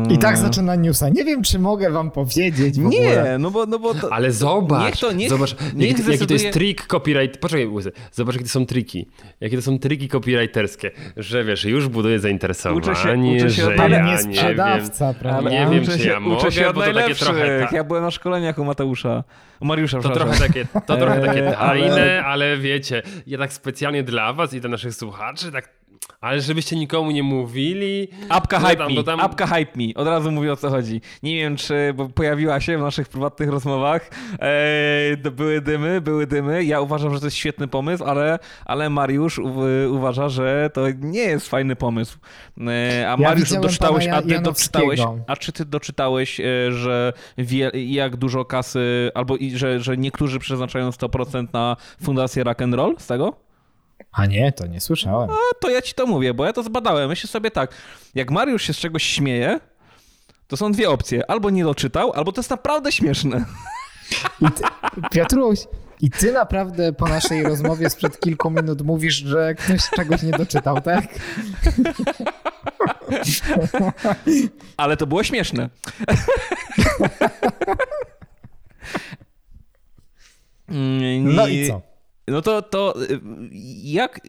[0.10, 1.10] I tak zaczyna newsa.
[1.10, 2.78] Nie wiem, czy mogę wam powiedzieć.
[2.78, 3.65] nie, no bo.
[3.65, 4.86] No bo to, Ale zobacz.
[4.86, 7.38] Niech to, niech, zobacz, niech jaki, jaki to jest trik copyright.
[7.38, 7.91] Poczekaj, łysy.
[8.12, 9.08] Zobacz, jakie to są triki.
[9.41, 10.91] Jakie to są triki copywriterskie.
[11.17, 12.82] Że wiesz, już buduje zainteresowanie.
[12.82, 16.52] Uczę się, uczę się że ja nie sprzedawca, nie wiem, Nie wiem, czy ja mogę,
[16.52, 17.67] się od bo to takie trochę.
[17.72, 19.24] Ja byłem na szkoleniach u Mateusza.
[19.62, 22.26] Mariusza, to trochę takie, to trochę takie tajne, ale...
[22.26, 25.79] ale wiecie, ja tak specjalnie dla was i dla naszych słuchaczy, tak
[26.22, 28.08] ale żebyście nikomu nie mówili.
[28.30, 29.20] Apka hype tam, me, tam...
[29.20, 29.94] apka hype me.
[29.96, 31.02] Od razu mówię o co chodzi.
[31.24, 34.10] Nie wiem, czy bo pojawiła się w naszych prywatnych rozmowach.
[34.40, 36.64] Eee, były dymy, były dymy.
[36.64, 39.54] Ja uważam, że to jest świetny pomysł, ale, ale Mariusz u,
[39.90, 42.18] uważa, że to nie jest fajny pomysł.
[42.68, 48.16] Eee, a Mariusz, doczytałeś, a ty doczytałeś, a czy ty doczytałeś, e, że wie, jak
[48.16, 53.08] dużo kasy, albo i, że, że niektórzy przeznaczają 100% na fundację rock and roll z
[53.08, 53.49] tego?
[54.12, 55.30] A nie, to nie słyszałem.
[55.30, 57.10] A to ja ci to mówię, bo ja to zbadałem.
[57.10, 57.72] Myślę sobie tak,
[58.16, 59.60] jak Mariusz się z czegoś śmieje,
[60.48, 61.32] to są dwie opcje.
[61.32, 63.46] Albo nie doczytał, albo to jest naprawdę śmieszne.
[64.42, 64.64] I ty,
[65.12, 65.60] Piotruś,
[66.02, 70.82] i ty naprawdę po naszej rozmowie sprzed kilku minut mówisz, że ktoś czegoś nie doczytał,
[70.82, 71.06] tak?
[74.78, 75.70] Ale to było śmieszne.
[81.22, 81.88] No i co?
[82.32, 83.20] No to, to y,
[83.84, 84.20] jak...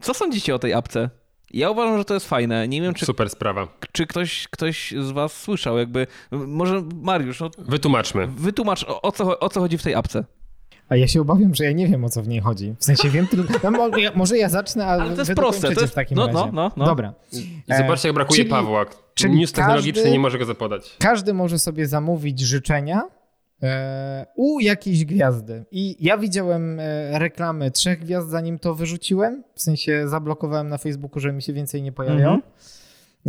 [0.00, 1.10] Co sądzicie o tej apce?
[1.52, 2.68] Ja uważam, że to jest fajne.
[2.68, 3.06] Nie wiem, czy.
[3.06, 3.68] Super sprawa.
[3.92, 6.06] Czy ktoś, ktoś z Was słyszał, jakby.
[6.30, 7.40] Może Mariusz.
[7.40, 8.26] No, Wytłumaczmy.
[8.26, 10.24] Wytłumacz, o, o, co, o co chodzi w tej apce.
[10.88, 12.74] A ja się obawiam, że ja nie wiem, o co w niej chodzi.
[12.78, 13.70] W sensie wiem tylko.
[13.70, 15.74] No, może ja zacznę, ale, ale to jest proste.
[15.74, 16.38] To jest w takim no, razie.
[16.38, 16.86] No, no, no.
[16.86, 17.14] Dobra.
[17.32, 18.86] I zobaczcie, jak brakuje czyli, Pawła.
[19.14, 20.96] Czyli News technologiczny nie może go zapodać.
[20.98, 23.02] Każdy może sobie zamówić życzenia
[24.36, 25.64] u jakiejś gwiazdy.
[25.70, 29.42] I ja widziałem e, reklamy trzech gwiazd, zanim to wyrzuciłem.
[29.54, 32.34] W sensie zablokowałem na Facebooku, że mi się więcej nie pojawią.
[32.34, 32.40] Mhm.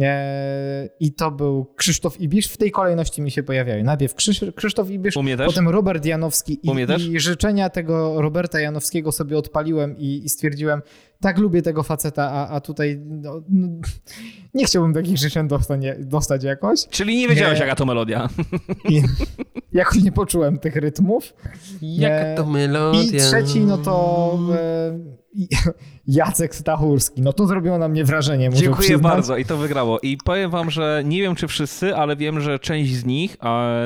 [0.02, 2.48] E, I to był Krzysztof Ibisz.
[2.48, 3.84] W tej kolejności mi się pojawiają.
[3.84, 5.14] Najpierw Krzysz, Krzysztof Ibisz,
[5.46, 6.60] potem Robert Janowski.
[6.64, 6.70] I?
[7.12, 10.82] I życzenia tego Roberta Janowskiego sobie odpaliłem i, i stwierdziłem,
[11.24, 13.68] tak lubię tego faceta, a, a tutaj no, no,
[14.54, 16.88] nie chciałbym takich życzeń dostać, dostać jakoś.
[16.88, 17.66] Czyli nie wiedziałeś, Nie.
[17.66, 18.30] jaka to melodia.
[18.90, 19.02] I
[19.74, 21.34] jakoś nie poczułem tych rytmów.
[21.82, 23.02] Jaka to melodia.
[23.02, 25.00] I trzeci, no to e,
[26.08, 27.22] Jacek Stachurski.
[27.22, 29.02] No to zrobiło na mnie wrażenie, Dziękuję przyznać.
[29.02, 30.00] bardzo i to wygrało.
[30.00, 33.38] I powiem wam, że nie wiem czy wszyscy, ale wiem, że część z nich,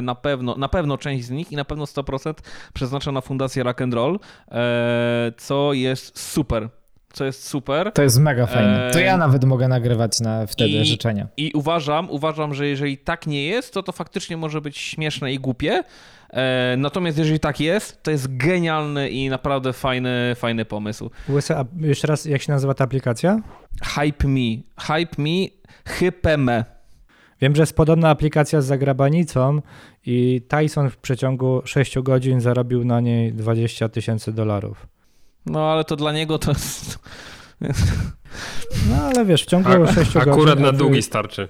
[0.01, 2.33] na pewno, na pewno część z nich i na pewno 100%
[2.73, 4.19] przeznacza na fundację Rock and Roll,
[4.51, 6.69] e, co jest super.
[7.17, 7.91] Co jest super.
[7.91, 8.89] To jest mega fajne.
[8.93, 11.27] To ja nawet mogę nagrywać na wtedy i- życzenia.
[11.37, 15.39] I uważam, uważam, że jeżeli tak nie jest, to to faktycznie może być śmieszne i
[15.39, 15.83] głupie.
[16.29, 21.09] E, natomiast jeżeli tak jest, to jest genialny i naprawdę fajny, fajny pomysł.
[21.29, 23.41] Łysy, a jeszcze raz, jak się nazywa ta aplikacja?
[23.83, 24.39] Hype Me.
[24.79, 25.47] Hype Me.
[25.85, 26.65] Hypeme.
[27.41, 29.61] Wiem, że jest podobna aplikacja z zagrabanicą
[30.05, 34.87] i Tyson w przeciągu 6 godzin zarobił na niej 20 tysięcy dolarów.
[35.49, 36.99] No ale to dla niego to jest...
[38.89, 40.31] No ale wiesz, w ciągu A, 6 godzin...
[40.31, 41.47] akurat na długi starczy.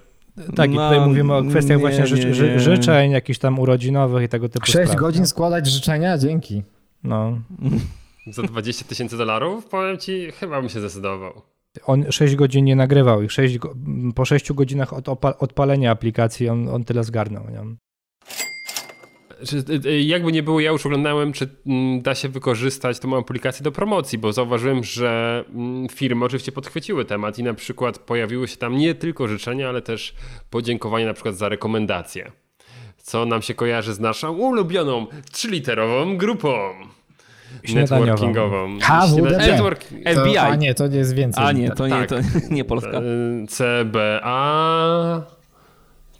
[0.55, 2.59] Tak, i No, tutaj mówimy o kwestiach nie, właśnie ży, nie, ży, nie.
[2.59, 4.95] życzeń, jakichś tam urodzinowych i tego typu Sześć spraw.
[5.01, 6.17] godzin składać życzenia?
[6.17, 6.63] Dzięki.
[7.03, 7.37] No.
[8.31, 9.65] Za 20 tysięcy dolarów?
[9.65, 11.41] Powiem ci, chyba bym się zdecydował.
[11.85, 13.75] On 6 godzin nie nagrywał i 6, go-
[14.15, 17.49] po 6 godzinach od opa- odpalenia aplikacji on, on tyle zgarnął.
[17.49, 17.61] Nie?
[19.45, 23.17] Czy, y, y, jakby nie było, ja już oglądałem, czy mm, da się wykorzystać tą
[23.17, 28.47] aplikację do promocji, bo zauważyłem, że mm, firmy oczywiście podchwyciły temat i na przykład pojawiły
[28.47, 30.13] się tam nie tylko życzenia, ale też
[30.49, 32.31] podziękowania na przykład za rekomendacje.
[32.97, 36.57] Co nam się kojarzy z naszą ulubioną trzyliterową grupą
[37.75, 38.77] networkingową.
[38.79, 39.83] Śniada- Network...
[39.83, 40.37] To, FBI.
[40.37, 41.43] a nie, to nie jest więcej.
[41.45, 42.09] A nie, to nie, Tak.
[42.09, 42.15] to
[42.49, 42.99] nie Polska.
[42.99, 45.21] Y, CBA,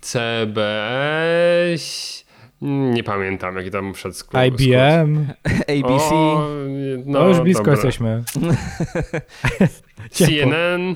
[0.02, 2.26] CBS,
[2.62, 4.54] nie pamiętam jaki tam przed sklepem.
[4.54, 5.28] IBM,
[5.68, 6.16] ABC.
[6.16, 6.48] O,
[7.06, 7.74] no, no już blisko dobra.
[7.74, 8.24] jesteśmy.
[10.12, 10.96] CNN.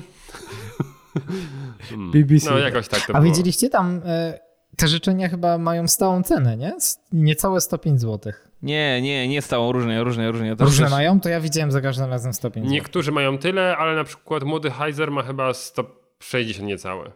[1.90, 2.10] Hmm.
[2.10, 2.50] BBC.
[2.50, 3.32] No jakoś tak to A było.
[3.32, 4.38] widzieliście tam, e,
[4.76, 6.72] te życzenia chyba mają stałą cenę, nie?
[7.12, 8.32] Niecałe 105 zł.
[8.62, 10.56] Nie, nie, nie stało, różnie, różnie, różnie.
[10.56, 11.20] To Różne przecież- mają?
[11.20, 12.72] To ja widziałem za każdym razem 105 zł.
[12.74, 17.10] Niektórzy mają tyle, ale na przykład młody Heiser ma chyba 160 niecałe.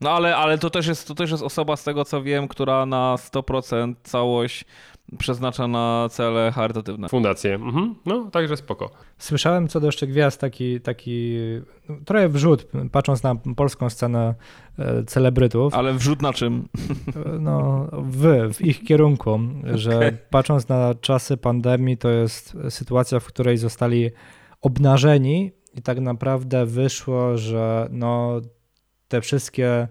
[0.00, 2.86] No ale, ale to, też jest, to też jest osoba z tego co wiem, która
[2.86, 4.64] na 100% całość
[5.18, 7.08] przeznacza na cele charytatywne.
[7.08, 7.54] Fundacje.
[7.54, 7.94] Mhm.
[8.06, 8.90] No, także spoko.
[9.18, 11.36] Słyszałem co do jeszcze gwiazd taki, taki
[11.88, 14.34] no, trochę wrzut, patrząc na polską scenę
[14.78, 16.68] e, celebrytów, Ale wrzut na czym?
[17.26, 19.40] e, no, w, w ich kierunku,
[19.74, 24.10] że patrząc na czasy pandemii, to jest sytuacja, w której zostali
[24.60, 28.40] obnażeni i tak naprawdę wyszło, że no,
[29.10, 29.88] te wszystkie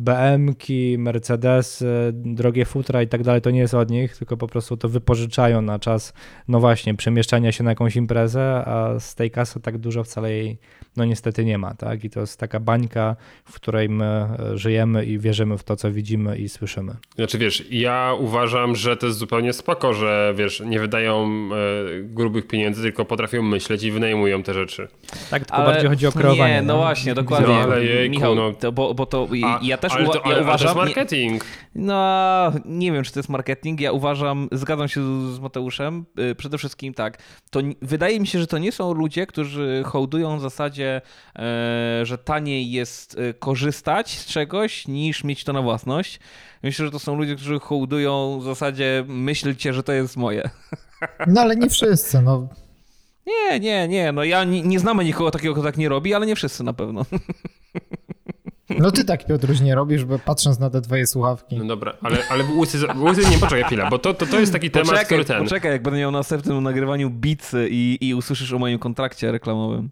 [0.00, 4.76] BM-ki, Mercedesy, drogie futra i tak dalej, to nie jest od nich, tylko po prostu
[4.76, 6.12] to wypożyczają na czas,
[6.48, 10.58] no właśnie, przemieszczania się na jakąś imprezę, a z tej kasy tak dużo wcale jej,
[10.96, 12.04] no niestety nie ma, tak?
[12.04, 15.92] I to jest taka bańka, w której my e, żyjemy i wierzymy w to, co
[15.92, 16.96] widzimy i słyszymy.
[17.14, 22.46] Znaczy wiesz, ja uważam, że to jest zupełnie spoko, że wiesz, nie wydają e, grubych
[22.46, 24.88] pieniędzy, tylko potrafią myśleć i wynajmują te rzeczy.
[25.30, 26.54] Tak, tylko bardziej chodzi o kreowanie.
[26.54, 27.54] Nie, no właśnie, dokładnie.
[27.54, 28.52] No, ale jejku, Michał, no.
[28.52, 30.66] to, bo, bo to A, ja też ale uwa- to, ja ale, ale to uważam...
[30.68, 31.44] jest nie- marketing.
[31.74, 33.80] No, nie wiem, czy to jest marketing.
[33.80, 36.04] Ja uważam, zgadzam się z, z Mateuszem.
[36.30, 37.18] y, Przede wszystkim tak.
[37.50, 41.00] To wydaje mi się, że to nie są ludzie, którzy hołdują w zasadzie,
[41.36, 46.20] e, że taniej jest e, korzystać z czegoś, niż mieć to na własność.
[46.62, 50.50] Myślę, że to są ludzie, którzy hołdują w zasadzie myślcie, że to jest moje.
[51.26, 52.48] No ale nie wszyscy, no.
[53.26, 54.12] Nie, nie, nie.
[54.12, 56.72] No ja nie, nie znamy nikogo takiego, kto tak nie robi, ale nie wszyscy na
[56.72, 57.02] pewno.
[58.78, 61.56] No ty tak, Piotruś, nie robisz, bo patrząc na te twoje słuchawki.
[61.56, 64.70] No dobra, ale, ale łysy, łysy nie poczekaj chwilę, bo to, to, to jest taki
[64.70, 65.42] temat, Poczekaj, który ten...
[65.44, 69.90] poczekaj, jak będę miał następnym nagrywaniu bicy i, i usłyszysz o moim kontrakcie reklamowym.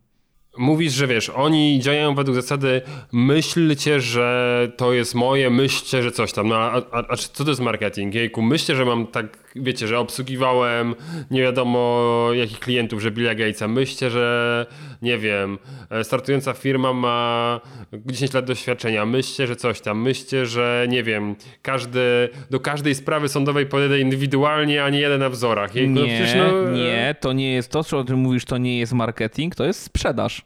[0.58, 6.32] Mówisz, że wiesz, oni działają według zasady myślcie, że to jest moje, myślcie, że coś
[6.32, 6.48] tam.
[6.48, 8.14] No a, a, a co to jest marketing?
[8.14, 10.94] Jejku, myślę, że mam tak, wiecie, że obsługiwałem
[11.30, 13.68] nie wiadomo jakich klientów, że Billa Gatesa.
[13.68, 14.66] Myślcie, że
[15.02, 15.58] nie wiem,
[15.90, 17.60] e, startująca firma ma
[18.06, 19.06] 10 lat doświadczenia.
[19.06, 20.02] Myślcie, że coś tam.
[20.02, 25.28] Myślcie, że nie wiem, każdy, do każdej sprawy sądowej podejdę indywidualnie, a nie jeden na
[25.28, 25.74] wzorach.
[25.74, 28.58] Jejku, no Nie, przecież no, nie, to nie jest to, co o czym mówisz, to
[28.58, 30.42] nie jest marketing, to jest sprzedaż.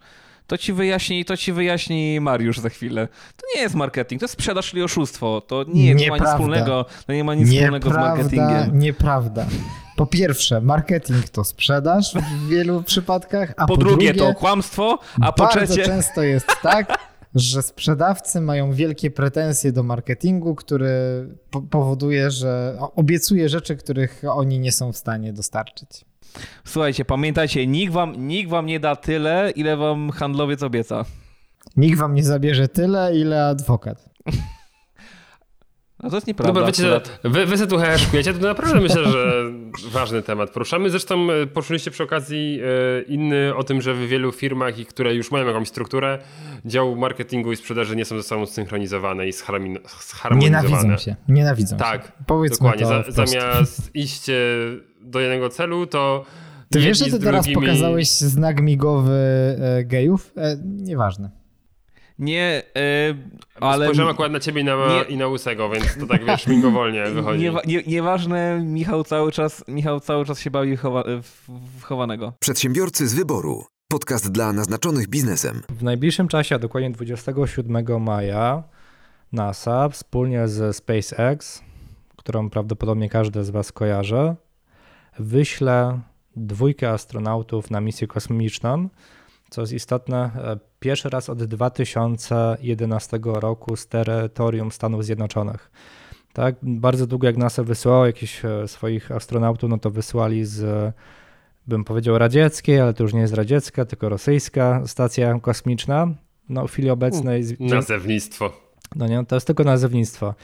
[0.46, 3.08] To ci wyjaśni, to ci wyjaśni Mariusz za chwilę.
[3.36, 5.40] To nie jest marketing, to jest sprzedaż, czyli oszustwo.
[5.40, 8.78] To nie, nie ma nic wspólnego, to nie ma nic wspólnego z marketingiem.
[8.78, 9.46] Nieprawda.
[9.96, 15.32] Po pierwsze, marketing to sprzedaż w wielu przypadkach, a po, po drugie, to kłamstwo, a
[15.32, 15.82] po bardzo trzecie...
[15.82, 16.98] często jest tak,
[17.34, 20.92] że sprzedawcy mają wielkie pretensje do marketingu, który
[21.50, 26.04] po powoduje, że obiecuje rzeczy, których oni nie są w stanie dostarczyć.
[26.64, 31.04] Słuchajcie, pamiętajcie, nikt wam, nikt wam nie da tyle, ile wam handlowiec obieca.
[31.76, 34.10] Nikt wam nie zabierze tyle, ile adwokat.
[36.02, 36.52] No to jest nieprawda.
[36.52, 39.44] Dobra, wiecie, wy, wy sobie tu heheszkujecie, to naprawdę myślę, że
[39.90, 40.90] ważny temat poruszamy.
[40.90, 45.30] Zresztą e, poruszyliście przy okazji e, inny o tym, że w wielu firmach, które już
[45.30, 46.18] mają jakąś strukturę,
[46.64, 50.36] dział marketingu i sprzedaży nie są ze sobą zsynchronizowane i zharmonizowane.
[50.36, 51.16] Nienawidzą się.
[51.28, 52.12] Nienawidzą tak, się.
[52.26, 52.86] Powiedzmy dokładnie.
[52.86, 54.26] Za, zamiast iść
[55.00, 56.24] do jednego celu, to
[56.70, 59.12] ty wiesz, że ty teraz pokazałeś znak migowy
[59.60, 60.32] e, gejów?
[60.36, 61.41] E, nieważne.
[62.18, 63.16] Nie, yy,
[63.60, 63.86] ale...
[63.86, 67.04] Spojrzałem akurat na ciebie i na, nie, i na Łysego, więc to tak wiesz, migowolnie
[67.14, 67.42] wychodzi.
[67.42, 71.04] Nie, nie, nieważne, Michał cały czas, Michał cały czas się bawi chowa,
[71.78, 72.32] w chowanego.
[72.40, 73.64] Przedsiębiorcy z wyboru.
[73.88, 75.62] Podcast dla naznaczonych biznesem.
[75.68, 78.62] W najbliższym czasie, a dokładnie 27 maja,
[79.32, 81.62] NASA wspólnie ze SpaceX,
[82.16, 84.34] którą prawdopodobnie każdy z Was kojarzy,
[85.18, 86.00] wyśle
[86.36, 88.88] dwójkę astronautów na misję kosmiczną.
[89.50, 95.70] Co jest istotne, e, pierwszy raz od 2011 roku z terytorium Stanów Zjednoczonych.
[96.32, 100.94] Tak, bardzo długo jak NASA wysyłało jakichś e, swoich astronautów, no to wysłali z,
[101.66, 106.08] bym powiedział, radzieckiej, ale to już nie jest radziecka, tylko rosyjska stacja kosmiczna.
[106.48, 107.44] No w chwili obecnej...
[107.60, 108.52] Nazewnictwo.
[108.96, 110.34] No nie, to jest tylko nazewnictwo.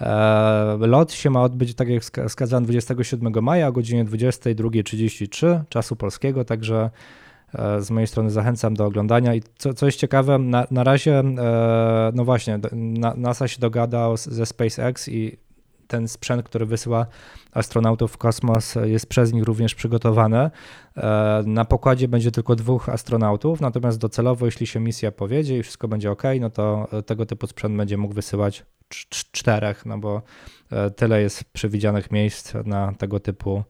[0.00, 6.44] E, lot się ma odbyć, tak jak wskazałem, 27 maja o godzinie 22.33 czasu polskiego,
[6.44, 6.90] także
[7.78, 9.34] z mojej strony zachęcam do oglądania.
[9.34, 12.58] I co, co jest ciekawe, na, na razie, e, no właśnie,
[13.16, 15.36] NASA się dogadał ze SpaceX i
[15.86, 17.06] ten sprzęt, który wysyła
[17.52, 20.50] astronautów w kosmos, jest przez nich również przygotowany.
[20.96, 25.88] E, na pokładzie będzie tylko dwóch astronautów, natomiast docelowo, jeśli się misja powiedzie i wszystko
[25.88, 30.22] będzie ok, no to tego typu sprzęt będzie mógł wysyłać czterech, no bo
[30.70, 33.64] e, tyle jest przewidzianych miejsc na tego typu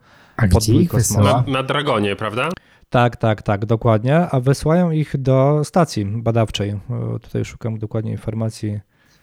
[0.53, 0.89] podbój
[1.25, 2.49] Na, na Dragonie, prawda?
[2.91, 4.17] Tak, tak, tak, dokładnie.
[4.31, 6.71] A wysyłają ich do stacji badawczej.
[6.71, 8.81] E, tutaj szukam dokładnie informacji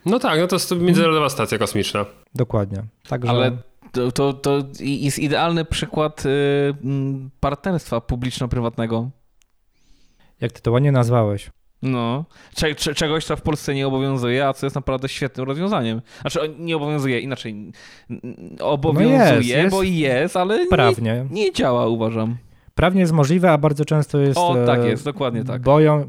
[0.07, 2.05] no tak, no to jest Międzynarodowa Stacja Kosmiczna.
[2.35, 2.83] Dokładnie.
[3.09, 3.29] Także...
[3.29, 3.57] Ale
[3.91, 6.29] to, to, to jest idealny przykład y,
[7.39, 9.09] partnerstwa publiczno-prywatnego.
[10.41, 11.49] Jak ty to ładnie nazwałeś.
[11.81, 12.25] No,
[12.55, 16.01] Cze czegoś, co w Polsce nie obowiązuje, a co jest naprawdę świetnym rozwiązaniem.
[16.21, 17.71] Znaczy, nie obowiązuje, inaczej,
[18.59, 21.25] obowiązuje, no jest, jest bo jest, ale prawnie.
[21.29, 22.37] Nie, nie działa, uważam.
[22.77, 24.37] Prawnie jest możliwe, a bardzo często jest.
[24.37, 25.61] O, tak e, jest, dokładnie tak.
[25.61, 26.07] Boją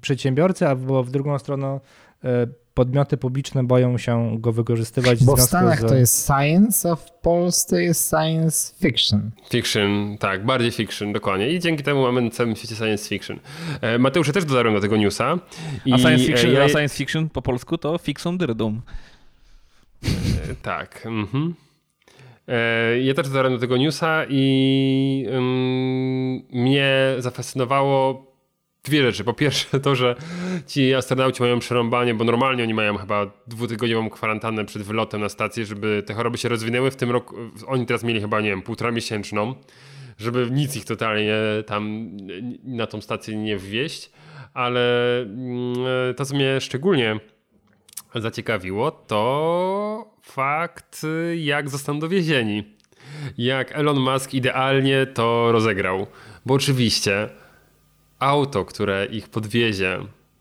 [0.00, 1.80] przedsiębiorcy, albo w drugą stronę
[2.24, 5.24] e, podmioty publiczne boją się go wykorzystywać.
[5.24, 5.86] Bo w, w Stanach z...
[5.86, 9.30] to jest science, a w Polsce jest science fiction.
[9.50, 11.50] Fiction, tak, bardziej fiction, dokładnie.
[11.50, 13.38] I dzięki temu mamy na całym świecie science fiction.
[13.80, 15.38] E, Mateusz, ja też dodarłem do tego newsa.
[15.84, 16.64] I, a science fiction, ja...
[16.64, 18.82] a science fiction po polsku to fiction dyrdum.
[20.62, 21.54] Tak, mhm.
[22.48, 25.26] E, ja też dodarłem do tego newsa i
[26.52, 28.32] mnie zafascynowało
[28.84, 29.24] dwie rzeczy.
[29.24, 30.16] Po pierwsze to, że
[30.66, 35.66] ci astronauci mają przerąbanie, bo normalnie oni mają chyba dwutygodniową kwarantannę przed wylotem na stację,
[35.66, 36.90] żeby te choroby się rozwinęły.
[36.90, 39.54] W tym roku oni teraz mieli chyba, nie wiem, półtora miesięczną,
[40.18, 41.34] żeby nic ich totalnie
[41.66, 42.10] tam
[42.64, 44.10] na tą stację nie wwieść.
[44.54, 45.74] Ale mm,
[46.16, 47.20] to, co mnie szczególnie
[48.20, 52.64] zaciekawiło, to fakt, jak zostaną dowiezieni.
[53.38, 56.06] Jak Elon Musk idealnie to rozegrał.
[56.46, 57.28] Bo oczywiście
[58.18, 59.98] auto, które ich podwiezie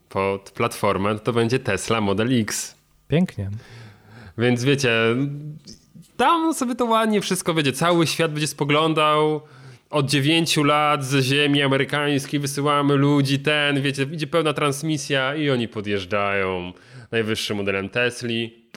[0.09, 2.75] pod platformę, to będzie Tesla Model X.
[3.07, 3.49] Pięknie.
[4.37, 4.91] Więc wiecie,
[6.17, 7.73] tam sobie to ładnie wszystko będzie.
[7.73, 9.41] Cały świat będzie spoglądał.
[9.89, 15.67] Od 9 lat z ziemi amerykańskiej wysyłamy ludzi, ten, wiecie, idzie pełna transmisja i oni
[15.67, 16.73] podjeżdżają
[17.11, 18.71] najwyższym modelem Tesli.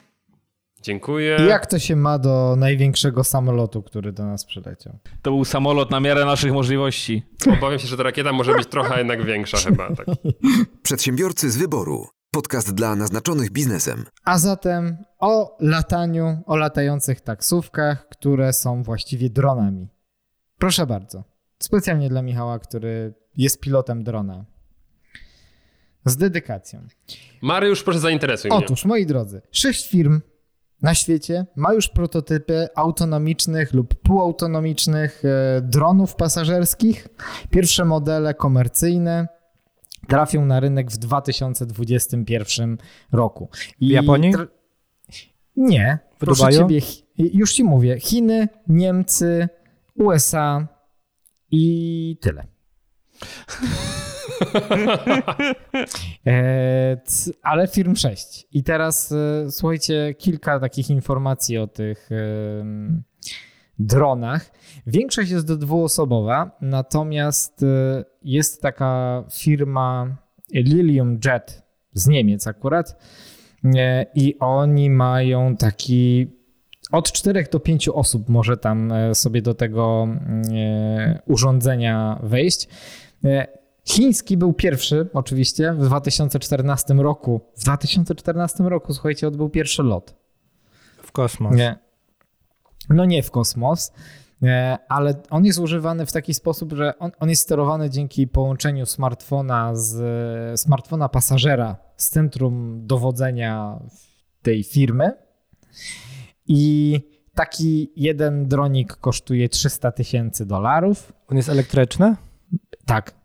[0.81, 1.37] Dziękuję.
[1.39, 4.99] I jak to się ma do największego samolotu, który do nas przyleciał?
[5.21, 7.23] To był samolot na miarę naszych możliwości.
[7.57, 9.95] Obawiam się, że ta rakieta może być trochę jednak większa chyba.
[9.95, 10.05] Tak.
[10.83, 12.07] Przedsiębiorcy z wyboru.
[12.31, 14.05] Podcast dla naznaczonych biznesem.
[14.25, 19.87] A zatem o lataniu, o latających taksówkach, które są właściwie dronami.
[20.59, 21.23] Proszę bardzo.
[21.59, 24.45] Specjalnie dla Michała, który jest pilotem drona.
[26.05, 26.87] Z dedykacją.
[27.41, 28.57] Mariusz, proszę zainteresuj mnie.
[28.57, 30.21] Otóż, moi drodzy, sześć firm
[30.81, 37.07] na świecie ma już prototypy autonomicznych lub półautonomicznych e, dronów pasażerskich.
[37.49, 39.27] Pierwsze modele komercyjne
[40.07, 42.77] trafią na rynek w 2021
[43.11, 43.49] roku.
[43.79, 44.33] I w Japonii?
[45.55, 45.99] Nie.
[46.15, 46.57] W Proszę Dubaju?
[46.59, 46.81] ciebie,
[47.17, 47.99] już ci mówię.
[47.99, 49.49] Chiny, Niemcy,
[49.95, 50.67] USA
[51.51, 52.43] i tyle.
[56.27, 56.97] E,
[57.43, 58.47] ale firm 6.
[58.51, 63.03] I teraz e, słuchajcie, kilka takich informacji o tych em,
[63.79, 64.51] dronach.
[64.87, 70.17] Większość jest dwuosobowa, natomiast e, jest taka firma
[70.53, 71.63] Lilium Jet
[71.93, 73.03] z Niemiec akurat
[73.75, 76.27] e, i oni mają taki
[76.91, 80.07] od 4 do 5 osób może tam e, sobie do tego
[80.53, 82.67] e, urządzenia wejść.
[83.85, 87.41] Chiński był pierwszy, oczywiście, w 2014 roku.
[87.57, 90.15] W 2014 roku, słuchajcie, odbył pierwszy lot.
[91.03, 91.55] W kosmos.
[91.55, 91.79] Nie.
[92.89, 93.91] No nie w kosmos,
[94.43, 98.85] e, ale on jest używany w taki sposób, że on, on jest sterowany dzięki połączeniu
[98.85, 103.79] smartfona z smartfona pasażera z centrum dowodzenia
[104.41, 105.11] tej firmy.
[106.47, 106.99] I
[107.33, 111.13] taki jeden dronik kosztuje 300 tysięcy dolarów.
[111.27, 112.15] On jest elektryczny?
[112.85, 113.24] Tak.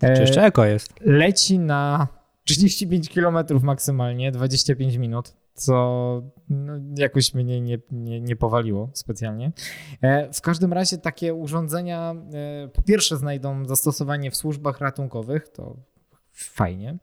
[0.00, 0.94] Czy E, jeszcze eko jest?
[1.00, 2.08] leci na
[2.44, 5.72] 35 km maksymalnie, 25 minut, co
[6.48, 9.52] no, jakoś mnie nie, nie, nie powaliło specjalnie.
[10.02, 12.14] E, W każdym razie takie urządzenia
[12.64, 15.76] e, po pierwsze znajdą zastosowanie w służbach ratunkowych, to
[16.32, 16.98] fajnie.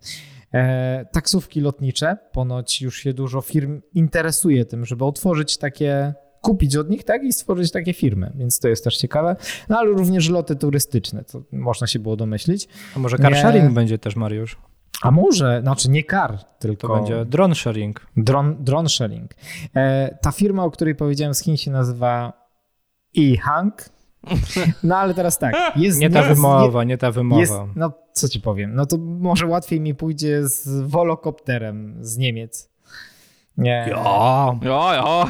[1.11, 7.03] Taksówki lotnicze, ponoć już się dużo firm interesuje tym, żeby otworzyć takie kupić od nich,
[7.03, 9.35] tak, i stworzyć takie firmy, więc to jest też ciekawe.
[9.69, 12.67] No ale również loty turystyczne, co można się było domyślić.
[12.95, 13.41] A może car Nie.
[13.41, 14.57] sharing będzie też, Mariusz?
[15.01, 18.07] A może, znaczy nie car, tylko To będzie drone sharing.
[18.17, 19.31] Drone, drone sharing.
[19.75, 22.33] E, ta firma, o której powiedziałem z Chin się nazywa
[23.17, 23.89] eHang.
[24.83, 25.55] No ale teraz tak.
[25.75, 27.41] Jest, Nie ta wymowa, nie ta wymowa.
[27.41, 32.69] Jest, no co ci powiem, no to może łatwiej mi pójdzie z wolokopterem z Niemiec.
[33.57, 33.87] Nie.
[33.89, 34.53] Ja.
[34.61, 35.25] Jo, jo.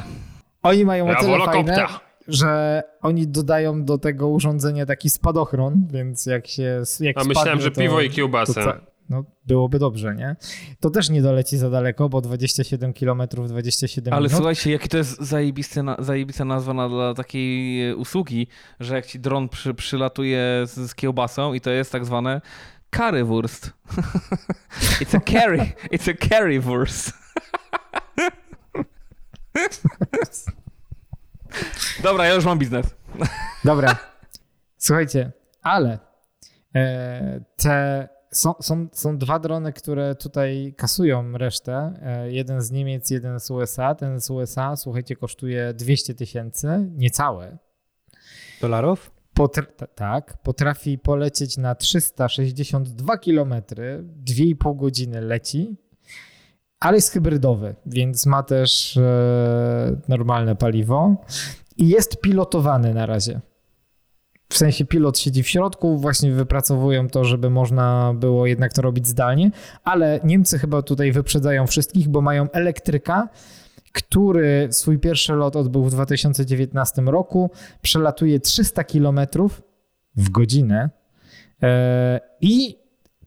[0.64, 1.86] Oni mają o tyle fajne,
[2.28, 7.62] że oni dodają do tego urządzenia taki spadochron, więc jak się jak A myślałem, spadnie,
[7.62, 8.80] że to- piwo i kiełbasę.
[9.10, 10.36] No, byłoby dobrze, nie?
[10.80, 14.38] To też nie doleci za daleko, bo 27 km, 27 Ale minut.
[14.38, 18.48] słuchajcie, jaki to jest zajebisty na, zajebista nazwa na, dla takiej e, usługi,
[18.80, 22.42] że jak ci dron przy, przylatuje z, z kiełbasą i to jest tak zwane
[22.96, 23.74] currywurst.
[25.02, 27.14] it's a carry, it's a currywurst.
[32.04, 32.86] Dobra, ja już mam biznes.
[33.64, 33.96] Dobra.
[34.78, 35.32] Słuchajcie,
[35.62, 36.00] ale
[36.76, 41.94] e, te są, są, są dwa drony, które tutaj kasują resztę.
[42.02, 43.96] E, jeden z Niemiec, jeden z USA.
[43.96, 47.58] Ten z USA, słuchajcie, kosztuje 200 tysięcy, niecałe.
[48.62, 49.12] Dolarów?
[49.96, 55.78] Tak, potrafi polecieć na 362 km, 2,5 godziny leci,
[56.80, 61.16] ale jest hybrydowy, więc ma też e, normalne paliwo
[61.78, 63.42] i jest pilotowany na razie.
[64.50, 69.08] W sensie pilot siedzi w środku, właśnie wypracowują to, żeby można było jednak to robić
[69.08, 69.52] zdalnie,
[69.84, 73.30] ale Niemcy chyba tutaj wyprzedzają wszystkich, bo mają elektryka,
[73.92, 77.52] który swój pierwszy lot odbył w 2019 roku,
[77.82, 79.20] przelatuje 300 km
[80.16, 80.90] w godzinę
[81.64, 82.78] e, i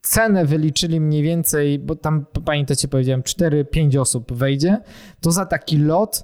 [0.01, 4.77] cenę wyliczyli mniej więcej, bo tam pamiętacie powiedziałem 4-5 osób wejdzie,
[5.21, 6.23] to za taki lot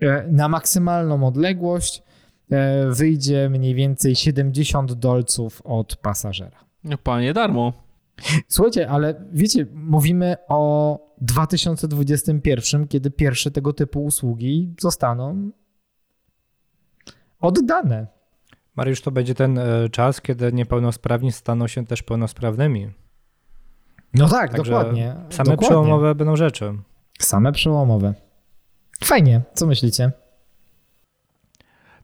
[0.00, 2.02] e, na maksymalną odległość
[2.50, 6.58] e, wyjdzie mniej więcej 70 dolców od pasażera.
[6.84, 7.72] No, Panie, darmo.
[8.48, 15.50] Słuchajcie, ale wiecie, mówimy o 2021, kiedy pierwsze tego typu usługi zostaną
[17.40, 18.06] oddane.
[18.76, 22.90] Mariusz, to będzie ten e, czas, kiedy niepełnosprawni staną się też pełnosprawnymi.
[24.14, 25.14] No tak, Także dokładnie.
[25.30, 25.66] Same dokładnie.
[25.66, 26.72] przełomowe będą rzeczy.
[27.18, 28.14] Same przełomowe.
[29.04, 30.12] Fajnie, co myślicie?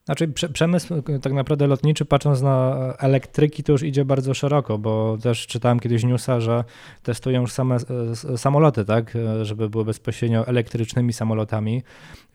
[0.05, 4.33] Znaczy prze- przemysł e, tak naprawdę lotniczy, patrząc na e, elektryki, to już idzie bardzo
[4.33, 6.63] szeroko, bo też czytałem kiedyś newsa, że
[7.03, 7.79] testują już same e,
[8.11, 11.83] s- samoloty, tak, e, żeby były bezpośrednio elektrycznymi samolotami,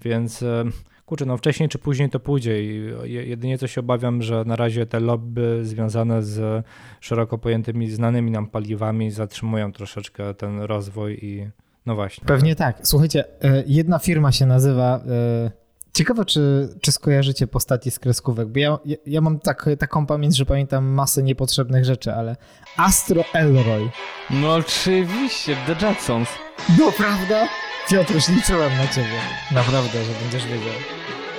[0.01, 0.65] więc e,
[1.13, 4.57] kurczę, no wcześniej czy później to pójdzie i je- jedynie co się obawiam, że na
[4.57, 6.65] razie te lobby związane z
[7.01, 11.49] szeroko pojętymi znanymi nam paliwami zatrzymują troszeczkę ten rozwój i
[11.87, 12.25] no właśnie.
[12.27, 12.79] Pewnie tak.
[12.83, 15.01] Słuchajcie, e, jedna firma się nazywa.
[15.47, 15.51] e,
[15.95, 20.37] Ciekawe, czy, czy skojarzycie postaci z kreskówek, bo ja, ja, ja mam tak, taką pamięć,
[20.37, 22.37] że pamiętam masę niepotrzebnych rzeczy, ale
[22.77, 23.91] Astro Elroy.
[24.31, 26.29] No oczywiście, The Jetsons.
[26.79, 27.49] No, prawda?
[27.91, 29.19] Piotruś, liczyłem na ciebie.
[29.53, 30.75] Naprawdę, że będziesz wiedział.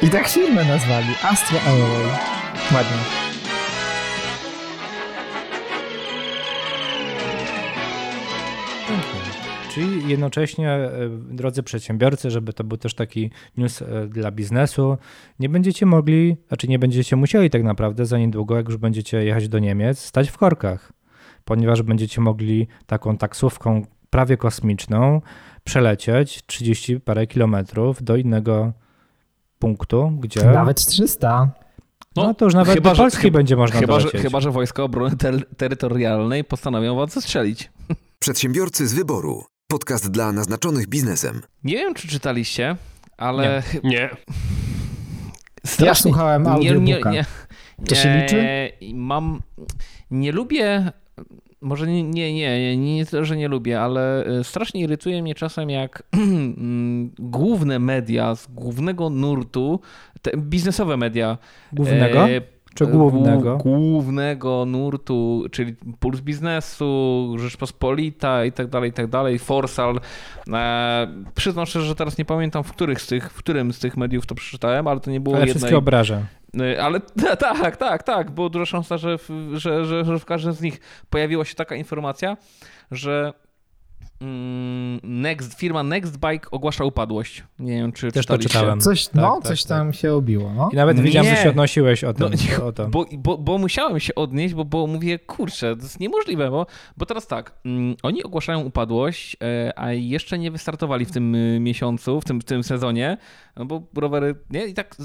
[0.02, 1.08] I tak firmę nazwali.
[1.24, 2.08] Astro Elroy.
[2.74, 2.98] Ładnie.
[9.74, 14.98] Czyli jednocześnie, e, drodzy przedsiębiorcy, żeby to był też taki news e, dla biznesu,
[15.40, 19.50] nie będziecie mogli, znaczy nie będziecie musieli tak naprawdę za niedługo, jak już będziecie jechać
[19.50, 20.94] do Niemiec, stać w korkach,
[21.46, 25.22] ponieważ będziecie mogli taką taksówką prawie kosmiczną
[25.64, 28.74] przelecieć 30 parę kilometrów do innego
[29.60, 30.46] punktu, gdzie...
[30.46, 31.50] Nawet 300.
[32.16, 34.52] No, no to już nawet chyba, do Polski chyba, będzie można chyba, że, chyba, że
[34.52, 37.72] Wojska Obrony ter Terytorialnej postanowią was zastrzelić.
[38.20, 39.44] Przedsiębiorcy z wyboru.
[39.68, 41.42] Podcast dla naznaczonych biznesem.
[41.64, 42.76] Nie wiem, czy czytaliście,
[43.18, 43.64] ale...
[43.84, 43.90] Nie.
[43.90, 44.10] nie.
[45.66, 45.86] Strasznie...
[45.86, 47.12] Ja słuchałem audiobooka.
[47.12, 47.26] Nie, nie,
[47.80, 47.86] nie.
[47.88, 48.70] To się liczy?
[48.94, 49.42] Mam...
[50.12, 50.92] Nie lubię
[51.64, 55.70] może nie, nie, nie, nie, tyle, że nie lubię, ale e, strasznie irytuje mnie czasem,
[55.70, 59.80] jak mm, główne media z głównego nurtu,
[60.22, 61.38] te biznesowe media.
[61.74, 62.30] Głównego?
[62.30, 62.42] E,
[62.74, 63.58] czy głównego?
[63.58, 70.00] Głównego nurtu, czyli Puls Biznesu, Rzeczpospolita i tak dalej, i tak dalej, Forsal.
[70.54, 73.98] E, przyznam szczerze, że teraz nie pamiętam, w, których z tych, w którym z tych
[73.98, 75.60] mediów to przeczytałem, ale to nie było ale jednej...
[75.60, 76.26] wszystkie obrażę.
[76.62, 77.00] Y, ale
[77.40, 80.80] tak, tak, tak, było duża szansa, że w, że, że, że w każdym z nich
[81.10, 82.38] pojawiła się taka informacja,
[82.92, 83.34] że
[84.22, 87.44] mm, Next, firma Nextbike ogłasza upadłość.
[87.60, 88.80] Nie wiem, czy Też to czytałem.
[88.80, 89.70] Coś, tak, no, tak, coś tak.
[89.70, 90.54] tam się obiło.
[90.54, 90.70] No.
[90.74, 92.88] I nawet widziałem, że się odnosiłeś o, tym, no, o to.
[92.88, 96.66] Bo, bo, bo, musiałem się odnieść, bo, bo mówię, kurczę, to jest niemożliwe, bo,
[96.98, 101.60] bo teraz tak, mm, oni ogłaszają upadłość, e, a jeszcze nie wystartowali w tym y,
[101.60, 103.18] miesiącu, w tym, w tym sezonie,
[103.56, 104.66] no bo rowery, nie?
[104.66, 104.96] I tak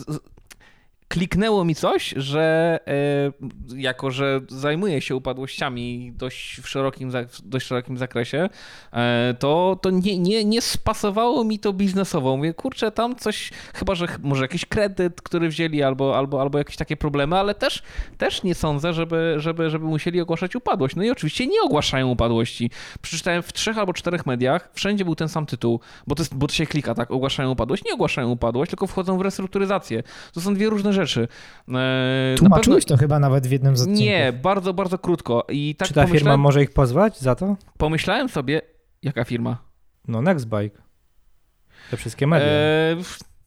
[1.09, 7.11] kliknęło mi coś, że e, jako, że zajmuję się upadłościami dość w szerokim,
[7.45, 8.49] dość szerokim zakresie,
[8.93, 12.37] e, to, to nie, nie, nie spasowało mi to biznesowo.
[12.37, 16.77] Mówię, kurczę, tam coś, chyba, że może jakiś kredyt, który wzięli, albo, albo, albo jakieś
[16.77, 17.83] takie problemy, ale też,
[18.19, 20.97] też nie sądzę, żeby, żeby, żeby musieli ogłaszać upadłość.
[20.97, 22.71] No i oczywiście nie ogłaszają upadłości.
[23.03, 26.47] Przeczytałem w trzech albo czterech mediach, wszędzie był ten sam tytuł, bo to, jest, bo
[26.47, 30.03] to się klika, tak, ogłaszają upadłość, nie ogłaszają upadłość, tylko wchodzą w restrukturyzację.
[30.33, 30.98] To są dwie różne rzeczy.
[31.75, 32.97] E, Tłumaczyłeś pewno...
[32.97, 34.05] to chyba nawet w jednym z odcinków.
[34.05, 35.47] Nie, bardzo, bardzo krótko.
[35.49, 37.57] I tak Czy ta firma może ich pozwać za to?
[37.79, 38.61] Pomyślałem sobie,
[39.03, 39.59] jaka firma?
[40.09, 40.83] No Nextbike.
[41.91, 42.47] Te wszystkie media.
[42.47, 42.97] E,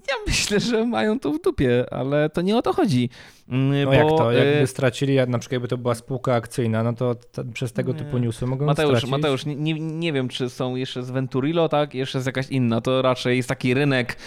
[0.10, 3.10] ja myślę, że mają to w dupie, ale to nie o to chodzi.
[3.50, 4.32] Mm, no bo, jak to?
[4.32, 7.16] Jakby e, stracili, na przykład jakby to była spółka akcyjna, no to
[7.54, 9.10] przez tego typu newsy mogą Mateusz, stracić.
[9.10, 11.94] Mateusz, nie, nie wiem, czy są jeszcze z Venturillo, tak?
[11.94, 12.82] Jeszcze jest jakaś inna.
[12.82, 14.18] To raczej jest taki rynek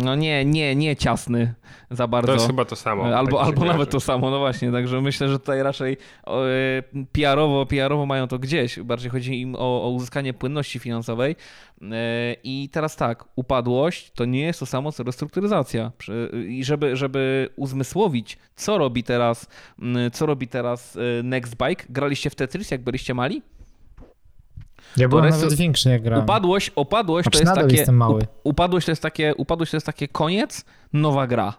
[0.00, 1.54] no nie, nie, nie ciasny
[1.90, 2.26] za bardzo.
[2.26, 3.16] To jest chyba to samo.
[3.16, 4.72] Albo, tak albo nawet to samo, no właśnie.
[4.72, 6.82] Także myślę, że tutaj raczej e,
[7.12, 8.78] PR-owo, PR-owo mają to gdzieś.
[8.78, 11.36] Bardziej chodzi im o, o uzyskanie płynności finansowej.
[11.82, 15.92] E, I teraz tak, upadłość to nie jest to samo co restrukturyzacja.
[16.48, 19.46] I żeby, żeby uzmysłowić, co robi teraz,
[20.12, 23.42] co robi teraz e, Nextbike, graliście w Tetris, jak byliście mali?
[24.96, 26.24] Ja byłem nawet większy jak grałem.
[26.24, 27.92] Upadłość, upadłość to jest takie...
[27.92, 28.26] mały.
[28.44, 31.54] Upadłość to jest takie, upadłość to jest takie koniec, nowa gra.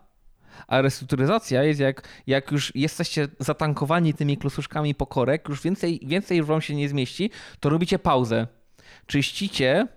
[0.67, 6.43] A restrukturyzacja jest jak, jak już jesteście zatankowani tymi klosuszkami po korek, już więcej, więcej
[6.43, 8.47] wam się nie zmieści, to robicie pauzę
[9.07, 9.87] czyścicie,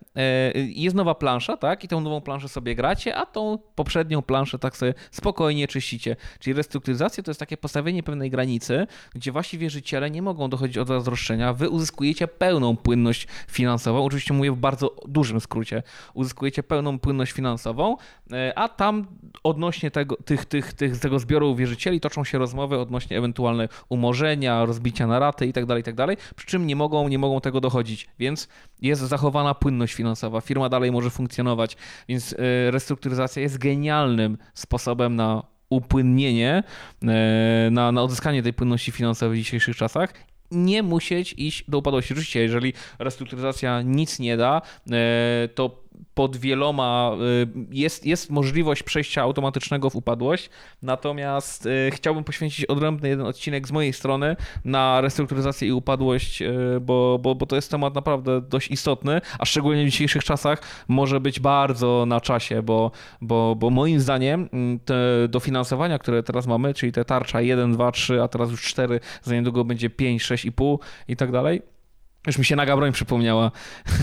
[0.55, 1.85] jest nowa plansza, tak?
[1.85, 6.17] I tą nową planszę sobie gracie, a tą poprzednią planszę tak sobie spokojnie czyścicie.
[6.39, 10.89] Czyli restrukturyzacja to jest takie postawienie pewnej granicy, gdzie wasi wierzyciele nie mogą dochodzić od
[11.09, 11.53] roszczenia.
[11.53, 15.83] Wy uzyskujecie pełną płynność finansową, oczywiście mówię w bardzo dużym skrócie.
[16.15, 17.97] Uzyskujecie pełną płynność finansową,
[18.33, 19.07] e, a tam
[19.43, 25.07] odnośnie tego, tych, tych, tych, tego zbioru wierzycieli toczą się rozmowy odnośnie ewentualne umorzenia, rozbicia
[25.07, 28.49] na raty itd., tak itd., tak przy czym nie mogą, nie mogą tego dochodzić, więc
[28.83, 30.06] jest zachowana płynność finansowa,
[30.43, 31.77] firma dalej może funkcjonować,
[32.09, 36.63] więc e, restrukturyzacja jest genialnym sposobem na upłynnienie,
[37.03, 40.15] e, na, na odzyskanie tej płynności finansowej w dzisiejszych czasach
[40.51, 42.15] nie musieć iść do upadłości.
[42.15, 49.23] Oczywiście, jeżeli restrukturyzacja nic nie da, e, to pod wieloma y, jest, jest możliwość przejścia
[49.23, 50.51] automatycznego w upadłość,
[50.83, 56.81] natomiast y, chciałbym poświęcić odrębny jeden odcinek z mojej strony na restrukturyzację i upadłość, y,
[56.81, 61.21] bo, bo, bo to jest temat naprawdę dość istotny, a szczególnie w dzisiejszych czasach może
[61.21, 62.91] być bardzo na czasie, bo,
[63.21, 64.95] bo, bo moim zdaniem mm, te
[65.29, 69.35] dofinansowania, które teraz mamy, czyli te tarcza 1, 2, 3, a teraz już 4, za
[69.35, 70.79] niedługo będzie 5, 6,5
[71.09, 71.63] i tak dalej,
[72.27, 73.51] już mi się naga broń przypomniała.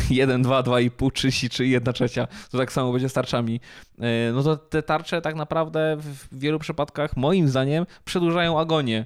[0.10, 2.28] 1, 2, 2,5, 3, 3, 1 trzecia.
[2.52, 3.60] To tak samo będzie z tarczami.
[4.00, 9.06] E, no to te tarcze tak naprawdę w wielu przypadkach, moim zdaniem, przedłużają agonię.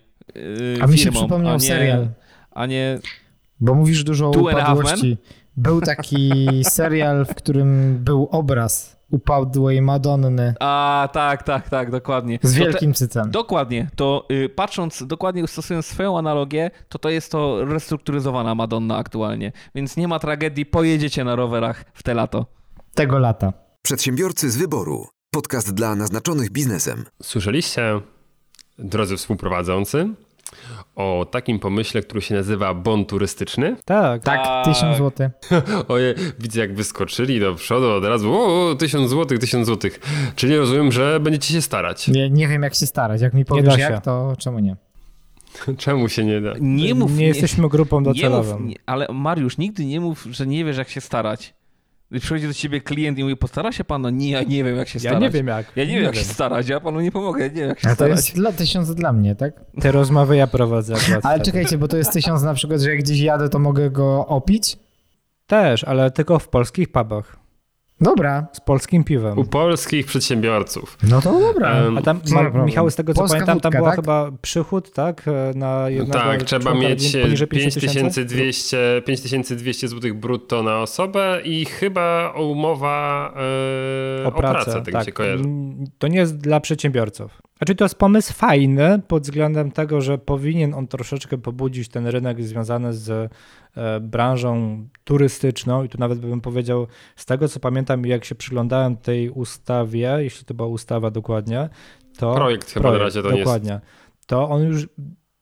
[0.80, 2.08] E, a mi się przypomniał nie, serial.
[2.52, 3.00] A nie.
[3.60, 5.18] Bo mówisz dużo o upadłości.
[5.58, 6.32] Był taki
[6.64, 10.54] serial, w którym był obraz upadłej Madonny.
[10.60, 12.40] A, tak, tak, tak, dokładnie.
[12.42, 13.32] Z wielkim cycem.
[13.32, 13.90] Dokładnie.
[13.96, 19.52] To y, patrząc, dokładnie stosując swoją analogię, to to jest to restrukturyzowana Madonna aktualnie.
[19.76, 22.46] Więc nie ma tragedii, pojedziecie na rowerach w te lato.
[22.94, 23.54] Tego lata.
[23.82, 25.08] Przedsiębiorcy z wyboru.
[25.32, 27.06] Podcast dla naznaczonych biznesem.
[27.24, 28.02] Słyszeliście,
[28.80, 30.10] drodzy współprowadzący,
[30.96, 33.76] o takim pomyśle, który się nazywa bon turystyczny?
[33.86, 34.24] Tak.
[34.24, 35.32] Tak, tysiąc złotych.
[35.88, 40.00] Oje, widzę jak wyskoczyli do przodu od razu, o, tysiąc złotych, tysiąc złotych.
[40.36, 42.08] Czyli rozumiem, że będziecie się starać.
[42.08, 43.22] Nie, nie wiem jak się starać.
[43.22, 43.82] Jak mi da powiesz się.
[43.82, 44.76] jak, to czemu nie?
[45.78, 46.54] Czemu się nie da?
[46.60, 47.18] Nie mów.
[47.18, 48.60] nie jesteśmy grupą nie docelową.
[48.60, 51.54] mów, nie, ale Mariusz, nigdy nie mów, że nie wiesz jak się starać.
[52.20, 54.02] Przychodzi do ciebie klient i mówi, postara się pan?
[54.02, 55.22] No nie, ja nie wiem jak się Ja starać.
[55.22, 55.72] nie wiem jak.
[55.76, 57.88] Ja nie wiem jak się starać, ja panu nie pomogę, ja nie wiem jak się
[57.88, 58.16] A to starać.
[58.16, 59.54] jest dla tysiąc dla mnie, tak?
[59.82, 60.94] Te rozmowy ja prowadzę.
[60.94, 61.46] Ale wtedy.
[61.46, 64.78] czekajcie, bo to jest tysiąc na przykład, że jak gdzieś jadę, to mogę go opić?
[65.48, 67.37] Też, ale tylko w polskich pubach.
[68.02, 68.48] Dobra.
[68.54, 69.40] Z polskim piwem.
[69.40, 70.98] U polskich przedsiębiorców.
[71.10, 71.84] No to dobra.
[71.98, 72.50] A tam, Ma?
[72.50, 74.00] Michał, z tego co Polska pamiętam, tam wódka, była tak?
[74.00, 75.26] chyba przychód, tak?
[75.56, 78.22] Na jednego tak, trzeba mieć rodziny poniżej 50 tysięcy?
[78.22, 83.34] 5200, 5200 zł brutto na osobę i chyba umowa
[84.24, 85.44] e, o, pracę, tak, mi się kojarzy.
[85.98, 87.42] To nie jest dla przedsiębiorców.
[87.58, 92.44] Znaczy to jest pomysł fajny pod względem tego, że powinien on troszeczkę pobudzić ten rynek
[92.44, 93.32] związany z
[93.78, 98.98] e, branżą turystyczną i tu nawet bym powiedział, z tego co pamiętam jak się przyglądałem
[98.98, 101.70] tej ustawie, jeśli to była ustawa dokładnie,
[102.18, 102.36] to...
[102.36, 103.46] Projekt chyba na razie to nie jest.
[103.46, 103.80] Dokładnie.
[104.26, 104.88] To on już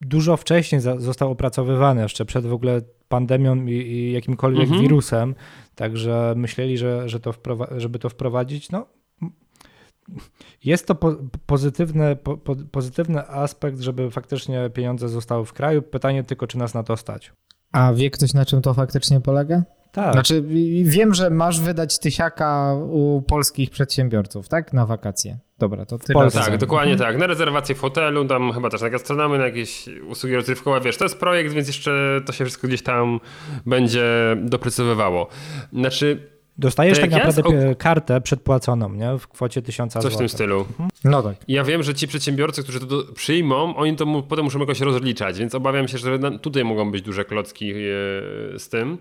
[0.01, 4.81] dużo wcześniej został opracowywany, jeszcze przed w ogóle pandemią i, jakimkolwiek Mhm.
[4.81, 5.35] wirusem,
[5.75, 7.33] także myśleli, że, że to
[7.77, 8.85] żeby to wprowadzić, no
[10.63, 15.81] jest to po, pozytywny, po, po, pozytywny aspekt, żeby faktycznie pieniądze zostały w kraju.
[15.81, 17.33] Pytanie tylko, czy nas na to stać.
[17.71, 19.63] A wie ktoś na czym to faktycznie polega?
[19.91, 20.13] Tak.
[20.13, 20.43] Znaczy
[20.83, 24.73] wiem, że masz wydać tysiaka u polskich przedsiębiorców, tak?
[24.73, 25.39] Na wakacje.
[25.59, 26.19] Dobra, to tyle.
[26.19, 26.39] Polsce.
[26.39, 27.17] Tak, dokładnie tak.
[27.17, 31.05] Na rezerwację w hotelu, tam chyba też na gastronomię, na jakieś usługi rozrywkowe, wiesz, to
[31.05, 33.19] jest projekt, więc jeszcze to się wszystko gdzieś tam
[33.65, 35.27] będzie doprecyzowywało.
[35.73, 39.17] Znaczy, Dostajesz tak naprawdę pie- kartę przedpłaconą, nie?
[39.19, 40.15] W kwocie 1000 coś zł.
[40.15, 40.65] w tym stylu.
[41.03, 41.35] No tak.
[41.47, 44.79] Ja wiem, że ci przedsiębiorcy, którzy to do, przyjmą, oni to mu, potem muszą jakoś
[44.81, 47.75] rozliczać, więc obawiam się, że tutaj mogą być duże klocki e,
[48.59, 48.97] z tym.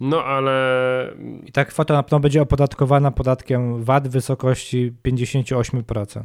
[0.00, 1.14] No ale
[1.46, 6.22] I ta kwota na pewno będzie opodatkowana podatkiem VAT w wysokości 58%.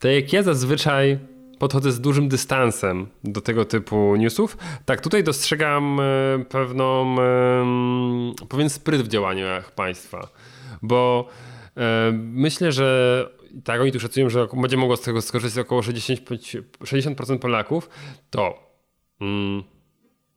[0.00, 1.18] tak jak ja zazwyczaj
[1.58, 8.70] podchodzę z dużym dystansem do tego typu newsów, tak tutaj dostrzegam e, pewną, em, pewien
[8.70, 10.28] spryt w działaniach państwa,
[10.82, 11.28] bo
[11.76, 13.28] e, myślę, że
[13.64, 17.88] tak oni tu szacują, że będzie mogło z tego skorzystać około 65 60% Polaków,
[18.30, 18.58] to
[19.20, 19.62] mm,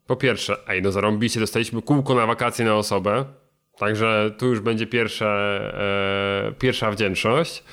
[0.07, 3.25] po pierwsze, ej, no zarąbiście, dostaliśmy kółko na wakacje na osobę,
[3.77, 5.27] także tu już będzie pierwsze,
[6.47, 7.63] e, pierwsza wdzięczność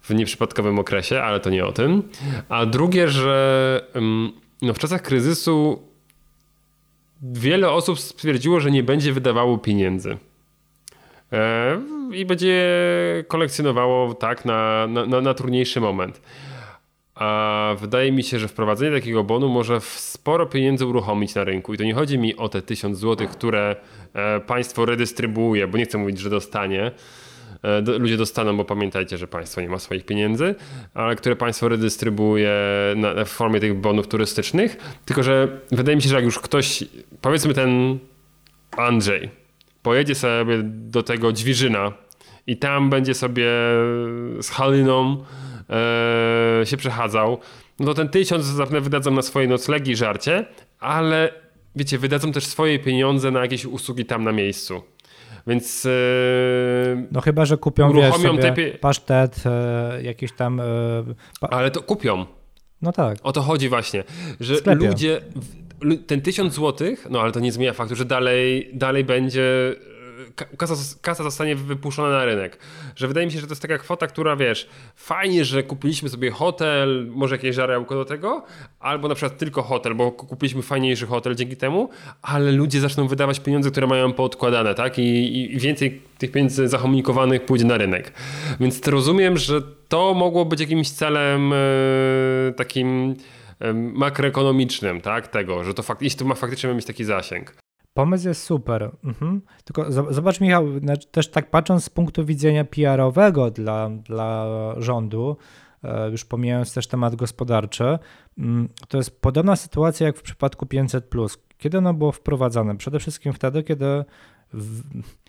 [0.00, 2.02] w nieprzypadkowym okresie, ale to nie o tym.
[2.48, 3.84] A drugie, że
[4.62, 5.82] no, w czasach kryzysu
[7.22, 10.16] wiele osób stwierdziło, że nie będzie wydawało pieniędzy.
[11.32, 11.80] E,
[12.12, 12.64] I będzie
[13.28, 16.20] kolekcjonowało tak na, na, na, trudniejszy moment.
[17.14, 21.74] A wydaje mi się, że wprowadzenie takiego bonu może sporo pieniędzy uruchomić na rynku.
[21.74, 23.76] I to nie chodzi mi o te 1000 zł, które
[24.14, 26.90] e, państwo redystrybuuje, bo nie chcę mówić, że dostanie.
[27.62, 30.54] E, ludzie dostaną, bo pamiętajcie, że państwo nie ma swoich pieniędzy,
[30.94, 32.52] ale które państwo redystrybuuje
[32.96, 34.76] na, w formie tych bonów turystycznych.
[35.04, 36.84] Tylko, że wydaje mi się, że jak już ktoś,
[37.20, 37.98] powiedzmy ten
[38.76, 39.30] Andrzej,
[39.82, 41.92] pojedzie sobie do tego Dźwiżyna
[42.46, 43.46] i tam będzie sobie
[44.40, 45.24] z Haliną
[45.70, 47.38] e, się przechadzał,
[47.80, 50.44] no to ten tysiąc zapewne wydadzą na swoje noclegi i żarcie,
[50.80, 51.32] ale
[51.76, 54.82] wiecie, wydadzą też swoje pieniądze na jakieś usługi tam na miejscu.
[55.46, 55.90] Więc e,
[57.12, 60.60] No chyba, że kupią wiesz, sobie te pasztet, e, jakieś tam...
[60.60, 60.64] E,
[61.40, 61.48] pa...
[61.48, 62.26] ale to kupią.
[62.82, 63.18] No tak.
[63.22, 64.04] O to chodzi właśnie,
[64.40, 65.20] że ludzie,
[66.06, 69.74] ten tysiąc złotych, no ale to nie zmienia faktu, że dalej, dalej będzie,
[70.56, 72.58] kasa, kasa zostanie wypuszczona na rynek.
[72.96, 76.30] Że wydaje mi się, że to jest taka kwota, która wiesz, fajnie, że kupiliśmy sobie
[76.30, 78.44] hotel, może jakieś żarełko do tego,
[78.80, 81.88] albo na przykład tylko hotel, bo ku- kupiliśmy fajniejszy hotel dzięki temu,
[82.22, 84.98] ale ludzie zaczną wydawać pieniądze, które mają poodkładane, tak?
[84.98, 88.12] I, i więcej tych pieniędzy zakomunikowanych pójdzie na rynek.
[88.60, 91.56] Więc rozumiem, że to mogło być jakimś celem e,
[92.56, 93.16] takim
[93.74, 95.28] makroekonomicznym, tak?
[95.28, 97.54] Tego, że to fakt, jeśli to ma faktycznie mieć taki zasięg.
[98.00, 98.90] Pomysł jest super.
[99.04, 99.40] Mhm.
[99.64, 100.66] Tylko zo- zobacz, Michał,
[101.10, 104.46] też tak patrząc z punktu widzenia PR-owego dla, dla
[104.76, 105.36] rządu,
[105.84, 107.98] e, już pomijając też temat gospodarczy,
[108.38, 111.10] mm, to jest podobna sytuacja jak w przypadku 500.
[111.58, 112.76] Kiedy ono było wprowadzane?
[112.76, 114.04] Przede wszystkim wtedy, kiedy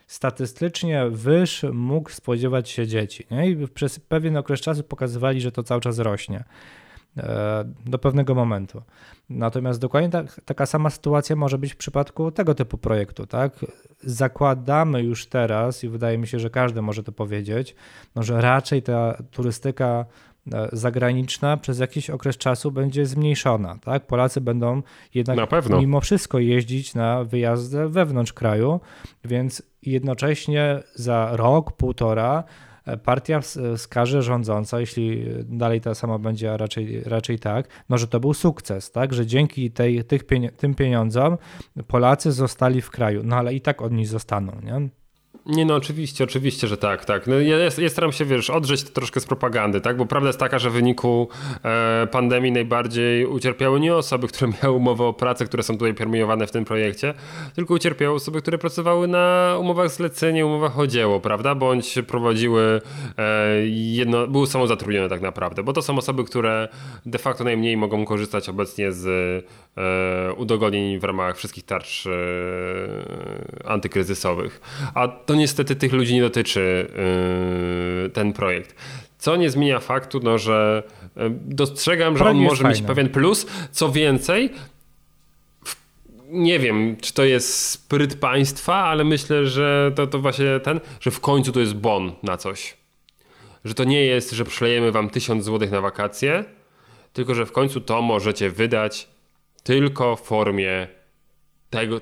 [0.07, 3.27] statystycznie wyż mógł spodziewać się dzieci.
[3.31, 3.49] Nie?
[3.49, 6.43] I przez pewien okres czasu pokazywali, że to cały czas rośnie
[7.85, 8.81] do pewnego momentu.
[9.29, 13.27] Natomiast dokładnie tak, taka sama sytuacja może być w przypadku tego typu projektu.
[13.27, 13.65] Tak?
[14.03, 17.75] Zakładamy już teraz, i wydaje mi się, że każdy może to powiedzieć,
[18.15, 20.05] no, że raczej ta turystyka
[20.53, 23.77] E, zagraniczna przez jakiś okres czasu będzie zmniejszona.
[23.83, 24.07] Tak?
[24.07, 24.81] Polacy będą
[25.13, 25.49] jednak
[25.79, 28.79] mimo wszystko jeździć na wyjazdy wewnątrz kraju,
[29.25, 32.70] więc jednocześnie za rok, półtora e,
[33.03, 33.39] partia
[33.77, 38.33] wskaże rządząca, jeśli dalej ta sama będzie, a raczej, raczej tak, no że to był
[38.33, 39.13] sukces, tak?
[39.13, 40.23] że dzięki tej, tych,
[40.57, 41.37] tym pieniądzom
[41.87, 44.51] Polacy zostali w kraju, no ale i tak oni zostaną.
[44.63, 44.89] Nie?
[45.45, 47.27] Nie no, oczywiście, oczywiście, że tak, tak.
[47.27, 49.97] No, ja, ja staram się, wiesz, odrzeć to troszkę z propagandy, tak?
[49.97, 51.27] Bo prawda jest taka, że w wyniku
[51.63, 56.47] e, pandemii najbardziej ucierpiały nie osoby, które miały umowę o pracę, które są tutaj premiowane
[56.47, 57.13] w tym projekcie,
[57.55, 61.55] tylko ucierpiały osoby, które pracowały na umowach zlecenie, umowach o dzieło, prawda?
[61.55, 62.81] Bądź prowadziły
[63.17, 66.67] e, jedno, były samozatrudnione tak naprawdę, bo to są osoby, które
[67.05, 69.07] de facto najmniej mogą korzystać obecnie z
[69.77, 72.09] e, udogodnień w ramach wszystkich tarcz e,
[73.65, 74.61] antykryzysowych.
[74.93, 76.87] A to niestety tych ludzi nie dotyczy
[78.03, 78.75] yy, ten projekt.
[79.17, 80.83] Co nie zmienia faktu, no, że
[81.15, 83.47] yy, dostrzegam, że on może mieć pewien plus.
[83.71, 84.49] Co więcej,
[86.31, 91.11] nie wiem, czy to jest spryt państwa, ale myślę, że to, to właśnie ten, że
[91.11, 92.77] w końcu to jest bon na coś.
[93.65, 96.43] Że to nie jest, że przylejemy wam tysiąc złotych na wakacje,
[97.13, 99.07] tylko że w końcu to możecie wydać
[99.63, 100.87] tylko w formie
[101.69, 102.01] tego,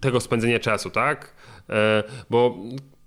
[0.00, 1.34] tego spędzenia czasu, tak?
[1.70, 2.58] E, bo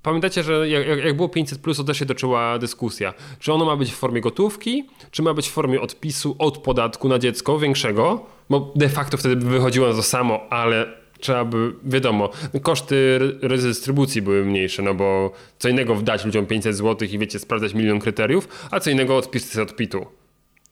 [0.07, 3.13] Pamiętacie, że jak, jak było 500, to też się toczyła dyskusja.
[3.39, 7.09] Czy ono ma być w formie gotówki, czy ma być w formie odpisu od podatku
[7.09, 8.25] na dziecko większego?
[8.49, 10.85] Bo de facto wtedy by wychodziło na to samo, ale
[11.19, 12.29] trzeba by, wiadomo,
[12.61, 17.73] koszty redystrybucji były mniejsze, no bo co innego wdać ludziom 500 zł i wiecie, sprawdzać
[17.73, 20.05] milion kryteriów, a co innego odpis z odpitu.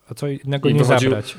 [0.10, 1.10] A co innego I nie wychodził...
[1.10, 1.36] zabrać.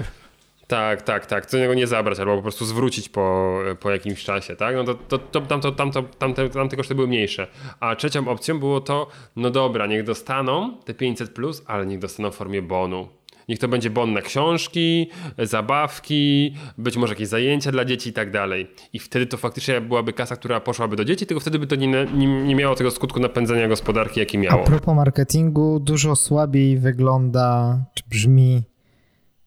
[0.67, 1.47] Tak, tak, tak.
[1.47, 4.77] Co niego nie zabrać albo po prostu zwrócić po, po jakimś czasie, tak?
[4.77, 7.47] No to, to, to, tamto, tamto, tamte, tamte koszty były mniejsze.
[7.81, 12.31] A trzecią opcją było to, no dobra, niech dostaną te 500, plus, ale niech dostaną
[12.31, 13.09] w formie bonu.
[13.49, 18.31] Niech to będzie bon na książki, zabawki, być może jakieś zajęcia dla dzieci i tak
[18.31, 18.71] dalej.
[18.93, 22.07] I wtedy to faktycznie byłaby kasa, która poszłaby do dzieci, tylko wtedy by to nie,
[22.14, 24.62] nie, nie miało tego skutku napędzania gospodarki, jaki miało.
[24.62, 28.62] A propos marketingu, dużo słabiej wygląda, czy brzmi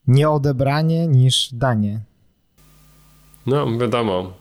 [0.09, 1.99] nieodebranie niż danie.
[3.45, 4.33] No, wiadomo.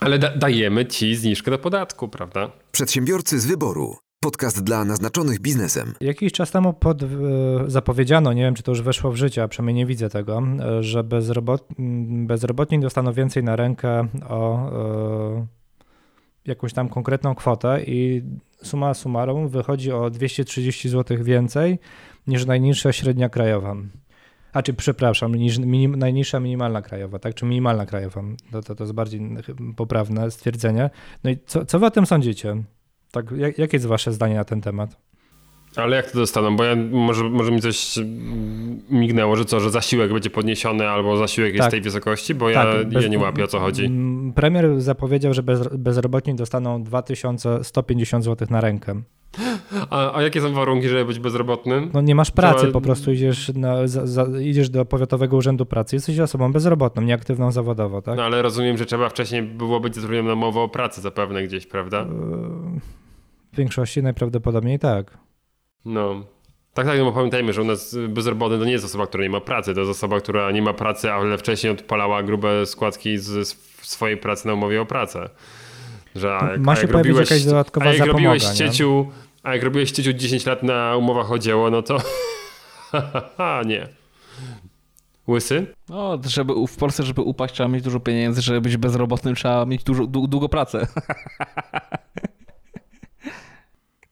[0.00, 2.50] Ale da dajemy ci zniżkę do podatku, prawda?
[2.72, 3.96] Przedsiębiorcy z wyboru.
[4.20, 5.94] Podcast dla naznaczonych biznesem.
[6.00, 7.06] Jakiś czas temu pod, e,
[7.66, 10.82] zapowiedziano, nie wiem czy to już weszło w życie, a przynajmniej nie widzę tego, e,
[10.82, 11.68] że bezrobot,
[12.26, 14.70] bezrobotni dostaną więcej na rękę o
[15.36, 15.46] e,
[16.46, 18.22] jakąś tam konkretną kwotę i
[18.62, 21.78] suma summarum wychodzi o 230 zł więcej
[22.26, 23.76] niż najniższa średnia krajowa.
[24.52, 27.34] A czy przepraszam, niż, minim, najniższa minimalna krajowa, tak?
[27.34, 28.22] Czy minimalna krajowa?
[28.52, 29.20] To, to, to jest bardziej
[29.76, 30.90] poprawne stwierdzenie.
[31.24, 32.62] No i co, co wy o tym sądzicie?
[33.10, 34.96] Tak, jak, jakie jest wasze zdanie na ten temat?
[35.76, 36.56] Ale jak to dostaną?
[36.56, 37.98] Bo ja, może, może mi coś
[38.90, 41.58] mignęło, że co, że zasiłek będzie podniesiony albo zasiłek tak.
[41.58, 43.90] jest tej wysokości, bo tak, ja, bez, ja nie łapię o co chodzi.
[44.34, 49.02] Premier zapowiedział, że bez, bezrobotni dostaną 2150 zł na rękę.
[49.90, 51.90] A, a, jakie są warunki, żeby być bezrobotnym?
[51.94, 55.96] No nie masz pracy, po prostu idziesz, na, za, za, idziesz do Powiatowego Urzędu Pracy,
[55.96, 58.16] jesteś osobą bezrobotną, nieaktywną zawodowo, tak?
[58.16, 61.66] No ale rozumiem, że trzeba wcześniej było być zatrudnionym na umowę o pracę zapewne gdzieś,
[61.66, 62.00] prawda?
[62.00, 62.06] E,
[63.52, 65.18] w większości najprawdopodobniej tak.
[65.84, 66.24] No.
[66.74, 69.30] Tak, tak, no bo pamiętajmy, że u nas bezrobotny to nie jest osoba, która nie
[69.30, 73.48] ma pracy, to jest osoba, która nie ma pracy, ale wcześniej odpalała grube składki z
[73.82, 75.28] swojej pracy na umowie o pracę.
[76.14, 79.06] Że a, Ma się pojawić robiłeś, jakaś dodatkowa a jak robiłeś cieciu,
[79.42, 81.98] A jak robiłeś cieciu 10 lat na umowach o dzieło, no to
[83.66, 83.88] nie.
[85.28, 85.66] Łysy?
[85.88, 89.84] No, żeby w Polsce, żeby upaść, trzeba mieć dużo pieniędzy, żeby być bezrobotnym, trzeba mieć
[89.84, 90.86] dużo, długo pracę.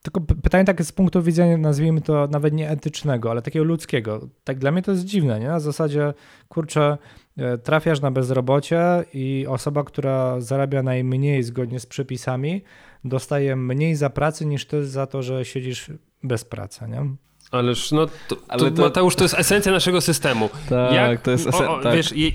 [0.02, 4.28] Tylko pytanie takie z punktu widzenia, nazwijmy to nawet nie etycznego, ale takiego ludzkiego.
[4.44, 5.48] Tak dla mnie to jest dziwne, nie?
[5.48, 6.14] Na zasadzie,
[6.48, 6.98] kurczę,
[7.36, 12.62] e, trafiasz na bezrobocie i osoba, która zarabia najmniej zgodnie z przepisami,
[13.04, 15.90] dostaje mniej za pracę niż ty za to, że siedzisz
[16.22, 17.06] bez pracy, nie?
[17.50, 20.50] Ależ no, to, Ale to, Mateusz, to jest esencja naszego systemu.
[20.68, 21.80] Tak, Jak, to jest esencja.
[21.82, 21.94] Tak.
[21.94, 22.30] Wiesz, je,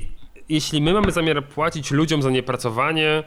[0.49, 3.24] jeśli my mamy zamiar płacić ludziom za niepracowanie,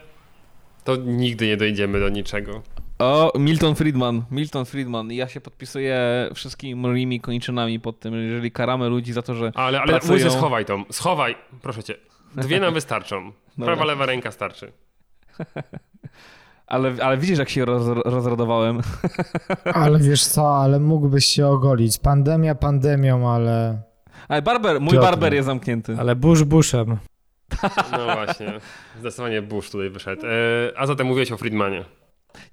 [0.83, 2.61] to nigdy nie dojdziemy do niczego.
[2.99, 4.23] O, Milton Friedman.
[4.31, 5.11] Milton Friedman.
[5.11, 9.51] Ja się podpisuję wszystkimi moimi kończynami pod tym, jeżeli karamy ludzi za to, że.
[9.55, 10.13] Ale, ale pracują...
[10.13, 10.83] Łyzy, schowaj to.
[10.91, 11.95] Schowaj, proszę cię.
[12.35, 13.31] Dwie nam wystarczą.
[13.57, 14.71] Prawa, lewa ręka starczy.
[16.69, 18.81] Ale, ale widzisz, jak się roz, rozrodowałem.
[19.73, 21.97] Ale wiesz co, ale mógłbyś się ogolić.
[21.97, 23.81] Pandemia pandemią, ale...
[24.27, 25.05] Ale barber, mój Piotr.
[25.05, 25.95] barber jest zamknięty.
[25.99, 26.97] Ale Bush Bushem.
[27.91, 28.53] No właśnie,
[28.99, 30.21] zdecydowanie Bush tutaj wyszedł.
[30.25, 30.29] E,
[30.77, 31.85] a zatem mówiłeś o Friedmanie.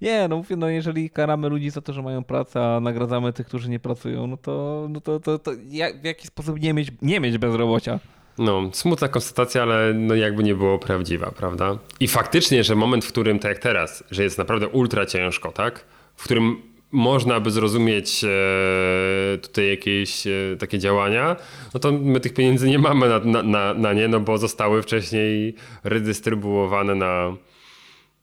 [0.01, 3.47] Nie, no mówię, no jeżeli karamy ludzi za to, że mają pracę, a nagradzamy tych,
[3.47, 6.89] którzy nie pracują, no to, no to, to, to jak, w jaki sposób nie mieć,
[7.03, 7.99] nie mieć bezrobocia?
[8.39, 11.79] No, smutna konstatacja, ale no jakby nie było prawdziwa, prawda?
[12.01, 15.85] I faktycznie, że moment, w którym, tak jak teraz, że jest naprawdę ultra ciężko, tak?
[16.17, 16.63] W którym
[16.93, 21.37] można by zrozumieć e, tutaj jakieś e, takie działania,
[21.75, 24.83] no to my tych pieniędzy nie mamy na, na, na, na nie, no bo zostały
[24.83, 27.37] wcześniej redystrybuowane na,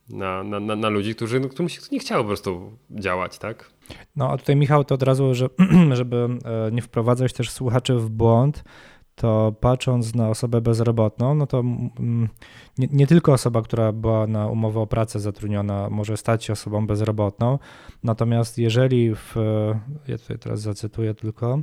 [0.09, 3.71] na, na, na, ludzi, którzy, no, którym się nie chciało po prostu działać, tak?
[4.15, 5.47] No a tutaj Michał to od razu, że,
[5.91, 8.63] żeby e, nie wprowadzać też słuchaczy w błąd,
[9.15, 12.29] to patrząc na osobę bezrobotną, no to mm,
[12.77, 16.87] nie, nie, tylko osoba, która była na umowę o pracę zatrudniona, może stać się osobą
[16.87, 17.59] bezrobotną.
[18.03, 19.35] Natomiast jeżeli w.
[20.07, 21.59] Ja tutaj teraz zacytuję tylko.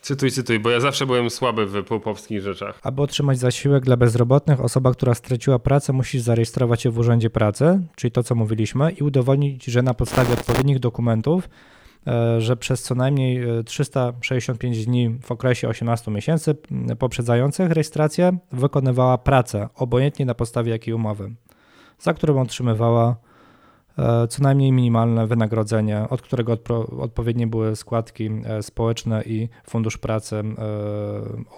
[0.00, 2.80] Cytuj, cytuj, bo ja zawsze byłem słaby w popowskich rzeczach.
[2.82, 7.80] Aby otrzymać zasiłek dla bezrobotnych, osoba, która straciła pracę, musi zarejestrować się w Urzędzie Pracy,
[7.96, 11.48] czyli to, co mówiliśmy, i udowodnić, że na podstawie odpowiednich dokumentów
[12.38, 16.56] że przez co najmniej 365 dni w okresie 18 miesięcy
[16.98, 21.34] poprzedzających rejestrację wykonywała pracę, obojętnie na podstawie jakiej umowy,
[21.98, 23.16] za którą otrzymywała
[24.28, 28.30] co najmniej minimalne wynagrodzenie, od którego odpo- odpowiednie były składki
[28.60, 30.42] społeczne i fundusz pracy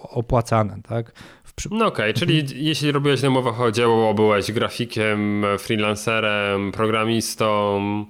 [0.03, 0.77] opłacane.
[0.87, 1.11] Tak?
[1.55, 1.69] Przy...
[1.71, 2.59] No okej, okay, czyli mhm.
[2.61, 8.05] jeśli robiłeś na umowach o dzieło, byłeś grafikiem, freelancerem, programistą,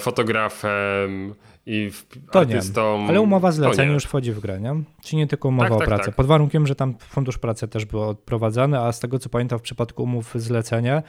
[0.00, 1.34] fotografem
[1.66, 1.90] i
[2.30, 2.98] to artystą.
[2.98, 3.08] Nie.
[3.08, 4.74] Ale umowa zlecenia już wchodzi w grę, nie?
[5.02, 6.04] Czy nie tylko umowa tak, o tak, pracę.
[6.04, 6.14] Tak.
[6.14, 9.62] Pod warunkiem, że tam fundusz pracy też był odprowadzany, a z tego co pamiętam w
[9.62, 11.02] przypadku umów zlecenia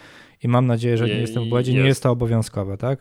[0.43, 1.81] i mam nadzieję, że nie jestem w błędzie, jest.
[1.81, 2.99] nie jest to obowiązkowe, tak?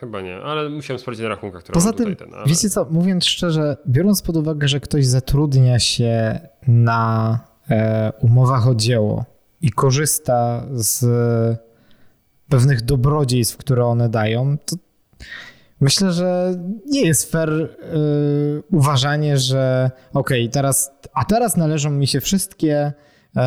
[0.00, 2.46] Chyba nie, ale musiałem sprawdzić na rachunkach, które Poza tym, ten, ale...
[2.46, 7.38] wiecie co, mówiąc szczerze, biorąc pod uwagę, że ktoś zatrudnia się na
[7.70, 9.24] e, umowach o dzieło
[9.60, 11.06] i korzysta z
[12.48, 14.76] pewnych dobrodziejstw, które one dają, to
[15.80, 22.06] myślę, że nie jest fair yy, uważanie, że okej, okay, teraz, a teraz należą mi
[22.06, 22.92] się wszystkie
[23.36, 23.42] yy,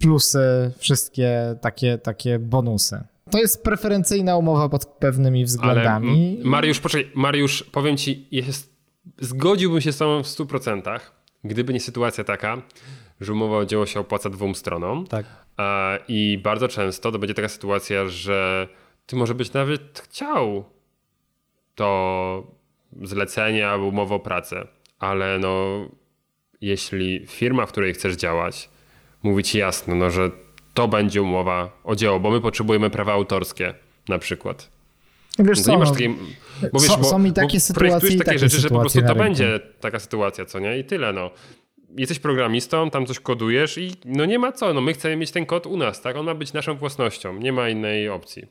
[0.00, 3.04] plusy, wszystkie takie, takie bonusy.
[3.30, 6.36] To jest preferencyjna umowa pod pewnymi względami.
[6.40, 8.72] Ale Mariusz, poczekaj, Mariusz, powiem ci, jest,
[9.18, 11.00] zgodziłbym się z tobą w 100%,
[11.44, 12.62] gdyby nie sytuacja taka,
[13.20, 15.06] że umowa o dzieło się opłaca dwóm stronom.
[15.06, 15.26] Tak.
[16.08, 18.68] I bardzo często to będzie taka sytuacja, że
[19.06, 20.64] ty może być nawet chciał
[21.74, 22.46] to
[23.02, 24.66] zlecenie albo umowę o pracę,
[24.98, 25.84] ale no
[26.60, 28.70] jeśli firma, w której chcesz działać,
[29.22, 30.30] mówi ci jasno, no, że
[30.74, 33.74] to będzie umowa o dzieło, bo my potrzebujemy prawa autorskie
[34.08, 34.70] na przykład.
[35.38, 36.16] Wiesz no co, nie masz no, takiej,
[36.72, 38.80] bo wiesz, są, bo, są mi takie bo sytuacje i takie takie rzeczy, że po
[38.80, 40.78] prostu to będzie taka sytuacja, co nie?
[40.78, 41.30] I tyle, no.
[41.96, 45.46] Jesteś programistą, tam coś kodujesz i no nie ma co, no my chcemy mieć ten
[45.46, 46.16] kod u nas, tak?
[46.16, 48.46] On ma być naszą własnością, nie ma innej opcji.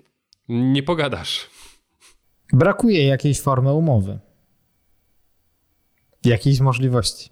[0.49, 1.49] Nie pogadasz.
[2.53, 4.19] Brakuje jakiejś formy umowy.
[6.25, 7.29] Jakiejś możliwości.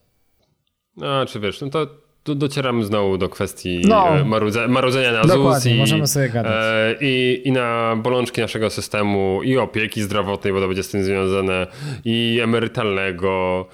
[0.97, 1.87] No, czy wiesz, no to
[2.35, 4.07] docieramy znowu do kwestii No.
[4.19, 6.53] e, marudze, marudzenia na ZUS i, możemy sobie gadać.
[6.55, 11.03] e, i, i na bolączki naszego systemu i opieki zdrowotnej, bo to będzie z tym
[11.03, 11.67] związane,
[12.05, 13.65] i emerytalnego,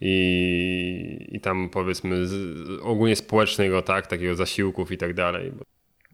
[0.00, 2.34] i, i tam powiedzmy z,
[2.82, 5.52] ogólnie społecznego, tak, takiego zasiłków i tak dalej.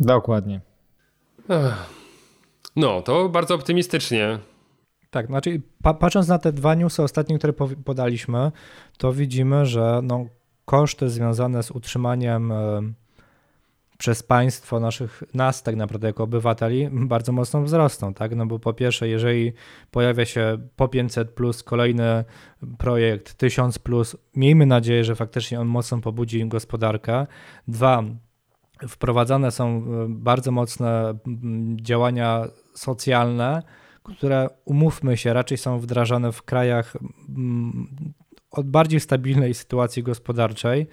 [0.01, 0.61] Dokładnie.
[2.77, 4.39] No, to bardzo optymistycznie.
[5.11, 8.53] Tak, znaczy pa patrząc na te dwa newsy ostatnie, które po podaliśmy,
[8.99, 10.27] to widzimy, że no,
[10.65, 12.53] koszty związane z utrzymaniem
[13.99, 18.37] przez państwo naszych, nas tak naprawdę jako obywateli bardzo mocno wzrosną, tak?
[18.37, 19.53] No bo po pierwsze, jeżeli
[19.91, 22.25] pojawia się po 500 plus kolejny
[22.79, 27.27] projekt 1000 plus, miejmy nadzieję, że faktycznie on mocno pobudzi gospodarkę.
[27.69, 28.05] Dwa,
[28.89, 31.19] wprowadzane są bardzo mocne
[31.77, 32.45] działania
[32.75, 33.63] socjalne,
[34.03, 36.97] które umówmy się, raczej są wdrażane w krajach
[38.51, 40.87] od bardziej stabilnej sytuacji gospodarczej,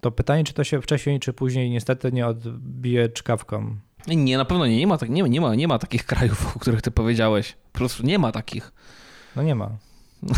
[0.00, 3.76] to pytanie, czy to się wcześniej czy później niestety nie odbije czkawką.
[4.06, 4.76] Nie, na pewno nie.
[4.76, 7.56] Nie ma, tak, nie, nie, ma, nie ma takich krajów, o których ty powiedziałeś.
[7.72, 8.72] Po prostu nie ma takich.
[9.36, 9.70] No nie ma.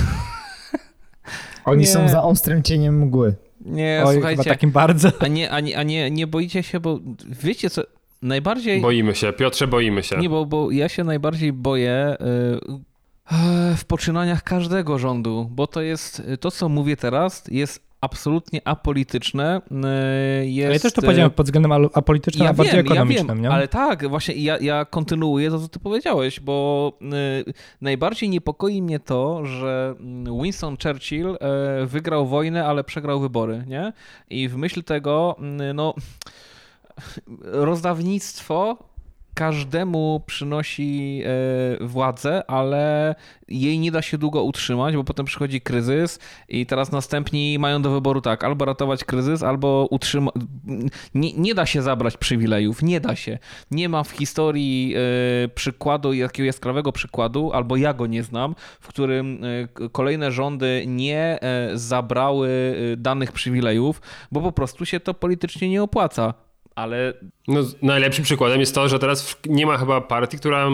[1.64, 1.86] Oni Nie.
[1.86, 3.34] są za ostrym cieniem mgły.
[3.60, 4.42] Nie, Oj, słuchajcie.
[4.42, 5.12] chyba takim bardzo.
[5.20, 7.00] A nie, a nie, a nie, nie boicie się, bo
[7.42, 7.82] wiecie co,
[8.22, 8.80] najbardziej...
[8.80, 10.16] Boimy się, Piotrze, boimy się.
[10.16, 16.22] Nie, bo, bo ja się najbardziej boję y, w poczynaniach każdego rządu, bo to jest,
[16.40, 19.60] to co mówię teraz jest absolutnie apolityczne
[20.42, 20.72] jest...
[20.72, 23.50] Ja też to powiedziałem pod względem apolitycznym, ja a bardziej wiem, ekonomicznym, ja wiem, nie?
[23.50, 26.92] Ale tak, właśnie ja, ja kontynuuję to, co ty powiedziałeś, bo
[27.48, 29.94] y, najbardziej niepokoi mnie to, że
[30.42, 31.38] Winston Churchill
[31.86, 33.92] wygrał wojnę, ale przegrał wybory, nie?
[34.30, 35.36] I w myśl tego,
[35.70, 35.94] y, no
[37.68, 38.89] rozdawnictwo
[39.34, 41.22] każdemu przynosi
[41.80, 43.14] e, władzę, ale
[43.48, 46.18] jej nie da się długo utrzymać, bo potem przychodzi kryzys
[46.48, 50.34] i teraz następni mają do wyboru tak, albo ratować kryzys, albo utrzymać.
[51.14, 53.38] Nie, nie da się zabrać przywilejów, nie da się.
[53.70, 58.88] Nie ma w historii e, przykładu, jakiego jaskrawego przykładu, albo ja go nie znam, w
[58.88, 61.38] którym e, kolejne rządy nie
[61.74, 62.50] zabrały
[62.96, 64.02] danych przywilejów,
[64.32, 67.14] bo po prostu się to politycznie nie opłaca ale...
[67.48, 70.68] No, najlepszym przykładem jest to, że teraz nie ma chyba partii, która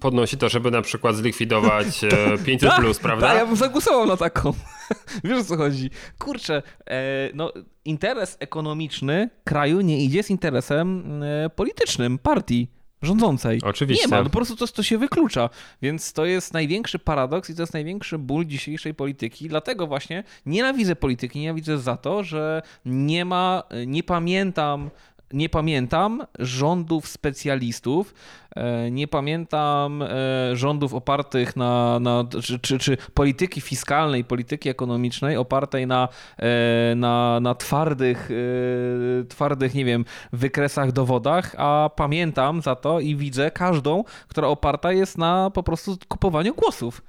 [0.00, 1.86] podnosi to, żeby na przykład zlikwidować
[2.46, 3.26] 500 plus, prawda?
[3.26, 4.52] Tak, ja bym zagłosował na taką.
[5.24, 5.90] Wiesz o co chodzi?
[6.18, 7.52] Kurczę, e, no
[7.84, 12.68] interes ekonomiczny kraju nie idzie z interesem e, politycznym partii
[13.02, 13.60] rządzącej.
[13.64, 14.04] Oczywiście.
[14.04, 15.50] Nie ma, no po prostu to, to się wyklucza.
[15.82, 19.48] Więc to jest największy paradoks i to jest największy ból dzisiejszej polityki.
[19.48, 24.90] Dlatego właśnie nienawidzę polityki, nienawidzę za to, że nie ma, nie pamiętam
[25.32, 28.14] nie pamiętam rządów specjalistów,
[28.56, 30.08] e, nie pamiętam e,
[30.56, 36.08] rządów opartych na, na czy, czy, czy, polityki fiskalnej, polityki ekonomicznej opartej na,
[36.38, 38.30] e, na, na twardych,
[39.28, 45.18] twardych, nie wiem, wykresach, dowodach, a pamiętam za to i widzę każdą, która oparta jest
[45.18, 47.02] na po prostu kupowaniu głosów.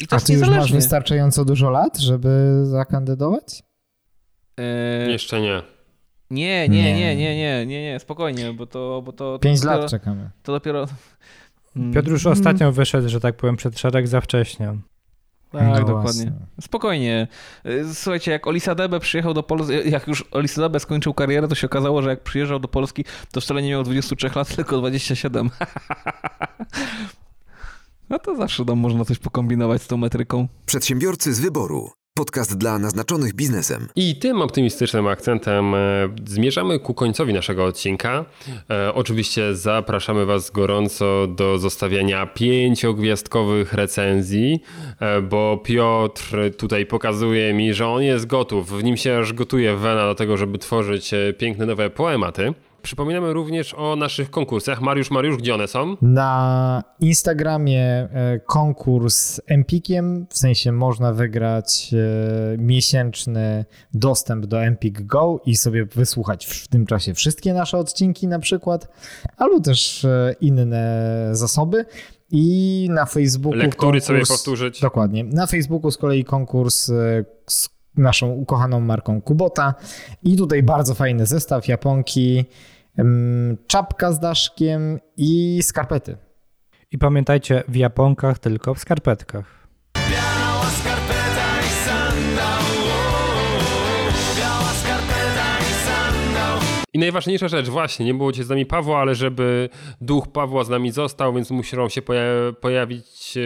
[0.00, 3.62] I to a ty już masz wystarczająco dużo lat, żeby zakandydować?
[5.08, 5.77] Jeszcze nie.
[6.30, 9.02] Nie, nie, nie, nie, nie, nie, nie, spokojnie, bo to...
[9.04, 10.30] Bo to, to Pięć dopiero, lat czekamy.
[10.42, 10.86] To dopiero...
[11.94, 14.74] Piotr już ostatnio wyszedł, że tak powiem, przed szereg za wcześnie.
[15.52, 16.02] Tak, no dokładnie.
[16.02, 16.32] Właśnie.
[16.60, 17.28] Spokojnie.
[17.94, 22.10] Słuchajcie, jak Olisadebe przyjechał do Polski, jak już Olisadebe skończył karierę, to się okazało, że
[22.10, 25.50] jak przyjeżdżał do Polski, to wcale nie miał 23 lat, tylko 27.
[28.10, 30.48] No to zawsze tam można coś pokombinować z tą metryką.
[30.66, 31.90] Przedsiębiorcy z wyboru.
[32.18, 33.88] Podcast dla naznaczonych biznesem.
[33.96, 35.78] I tym optymistycznym akcentem e,
[36.26, 38.24] zmierzamy ku końcowi naszego odcinka.
[38.70, 44.62] E, oczywiście zapraszamy Was gorąco do zostawiania pięciogwiazdkowych recenzji,
[45.00, 48.70] e, bo Piotr tutaj pokazuje mi, że on jest gotów.
[48.70, 52.54] W nim się aż gotuje wena do tego, żeby tworzyć piękne nowe poematy.
[52.82, 54.80] Przypominamy również o naszych konkursach.
[54.80, 55.96] Mariusz, Mariusz, gdzie one są?
[56.02, 63.64] Na Instagramie e, konkurs Empikiem, w sensie można wygrać e, miesięczny
[63.94, 68.88] dostęp do Empik Go i sobie wysłuchać w tym czasie wszystkie nasze odcinki na przykład,
[69.36, 71.84] albo też e, inne zasoby.
[72.30, 73.58] I na Facebooku.
[73.58, 74.80] Lektury konkurs, sobie powtórzyć.
[74.80, 75.24] Dokładnie.
[75.24, 76.90] Na Facebooku z kolei konkurs
[77.46, 77.68] z
[77.98, 79.74] naszą ukochaną marką Kubota.
[80.22, 82.44] I tutaj bardzo fajny zestaw Japonki,
[83.66, 86.16] czapka z daszkiem i skarpety.
[86.90, 89.68] I pamiętajcie, w Japonkach tylko w skarpetkach.
[90.10, 92.62] Biała skarpeta i sandał.
[94.38, 96.58] Biała skarpeta i sandał.
[96.94, 99.68] I najważniejsza rzecz, właśnie, nie było cię z nami Pawła, ale żeby
[100.00, 102.02] duch Pawła z nami został, więc muszą się
[102.60, 103.40] pojawić e,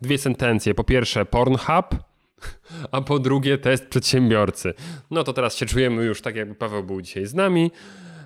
[0.00, 0.74] dwie sentencje.
[0.74, 2.07] Po pierwsze, Pornhub
[2.92, 4.74] a po drugie test przedsiębiorcy.
[5.10, 7.70] No to teraz się czujemy już tak, jakby Paweł był dzisiaj z nami.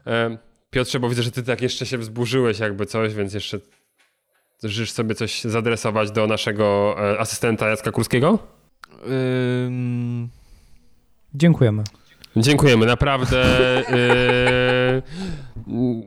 [0.07, 0.39] E,
[0.71, 3.59] Piotrze, bo widzę, że ty tak jeszcze się wzburzyłeś jakby coś, więc jeszcze
[4.63, 8.39] żysz sobie coś zadresować do naszego e, asystenta Jacka Kurskiego?
[9.67, 10.29] Ym...
[11.35, 11.85] Dziękujemy.
[12.37, 13.45] Dziękujemy, naprawdę.
[15.67, 16.03] Yy,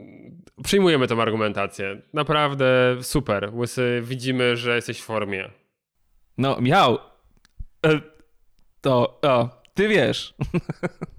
[0.64, 2.02] przyjmujemy tę argumentację.
[2.14, 3.52] Naprawdę super.
[3.54, 5.50] Łysy, widzimy, że jesteś w formie.
[6.38, 6.98] No, miał.
[7.86, 8.02] E,
[8.82, 10.34] to, o, ty wiesz.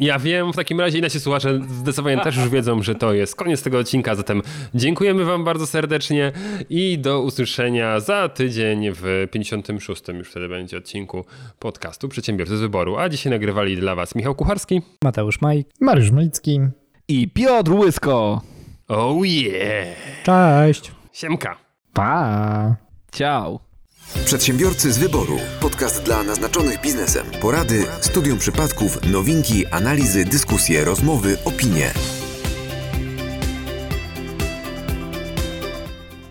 [0.00, 3.36] Ja wiem, w takim razie i nasi słuchacze zdecydowanie też już wiedzą, że to jest
[3.36, 4.42] koniec tego odcinka, zatem
[4.74, 6.32] dziękujemy wam bardzo serdecznie
[6.70, 10.08] i do usłyszenia za tydzień w 56.
[10.08, 11.24] już wtedy będzie odcinku
[11.58, 12.96] podcastu Przedsiębiorcy z Wyboru.
[12.96, 16.60] A dzisiaj nagrywali dla was Michał Kucharski, Mateusz Majk, Mariusz Malicki
[17.08, 18.42] i Piotr Łysko.
[18.88, 19.88] Oh yeah!
[20.24, 20.92] Cześć!
[21.12, 21.56] Siemka!
[21.92, 22.76] Pa!
[23.12, 23.67] Ciao!
[24.14, 25.38] Przedsiębiorcy z wyboru.
[25.60, 27.26] Podcast dla naznaczonych biznesem.
[27.40, 31.90] Porady, studium przypadków, nowinki, analizy, dyskusje, rozmowy, opinie.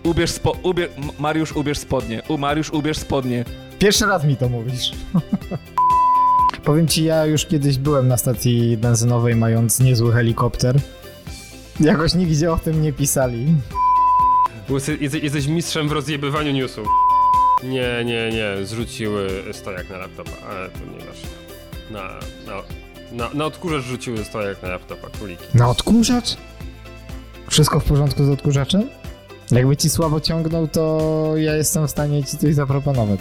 [0.02, 0.56] Ubierz spo...
[0.62, 0.88] Ubie...
[1.18, 2.22] Mariusz, ubierz spodnie.
[2.28, 3.44] U, Mariusz, ubierz spodnie.
[3.78, 4.92] Pierwszy raz mi to mówisz.
[6.64, 10.76] Powiem ci, ja już kiedyś byłem na stacji benzynowej mając niezły helikopter.
[11.80, 13.46] Jakoś nigdzie o tym nie pisali.
[14.68, 16.86] Jesteś, jesteś mistrzem w rozjebywaniu newsów.
[17.62, 21.28] Nie, nie, nie, zrzuciły stojak na laptopa, ale to nie ważne.
[21.90, 22.02] Na,
[22.46, 22.62] na,
[23.12, 25.44] na, na odkurzacz rzuciły stojak na laptopa, króliki.
[25.54, 26.36] Na odkurzacz?
[27.50, 28.88] Wszystko w porządku z odkurzaczem?
[29.50, 33.20] Jakby ci słabo ciągnął, to ja jestem w stanie ci coś zaproponować.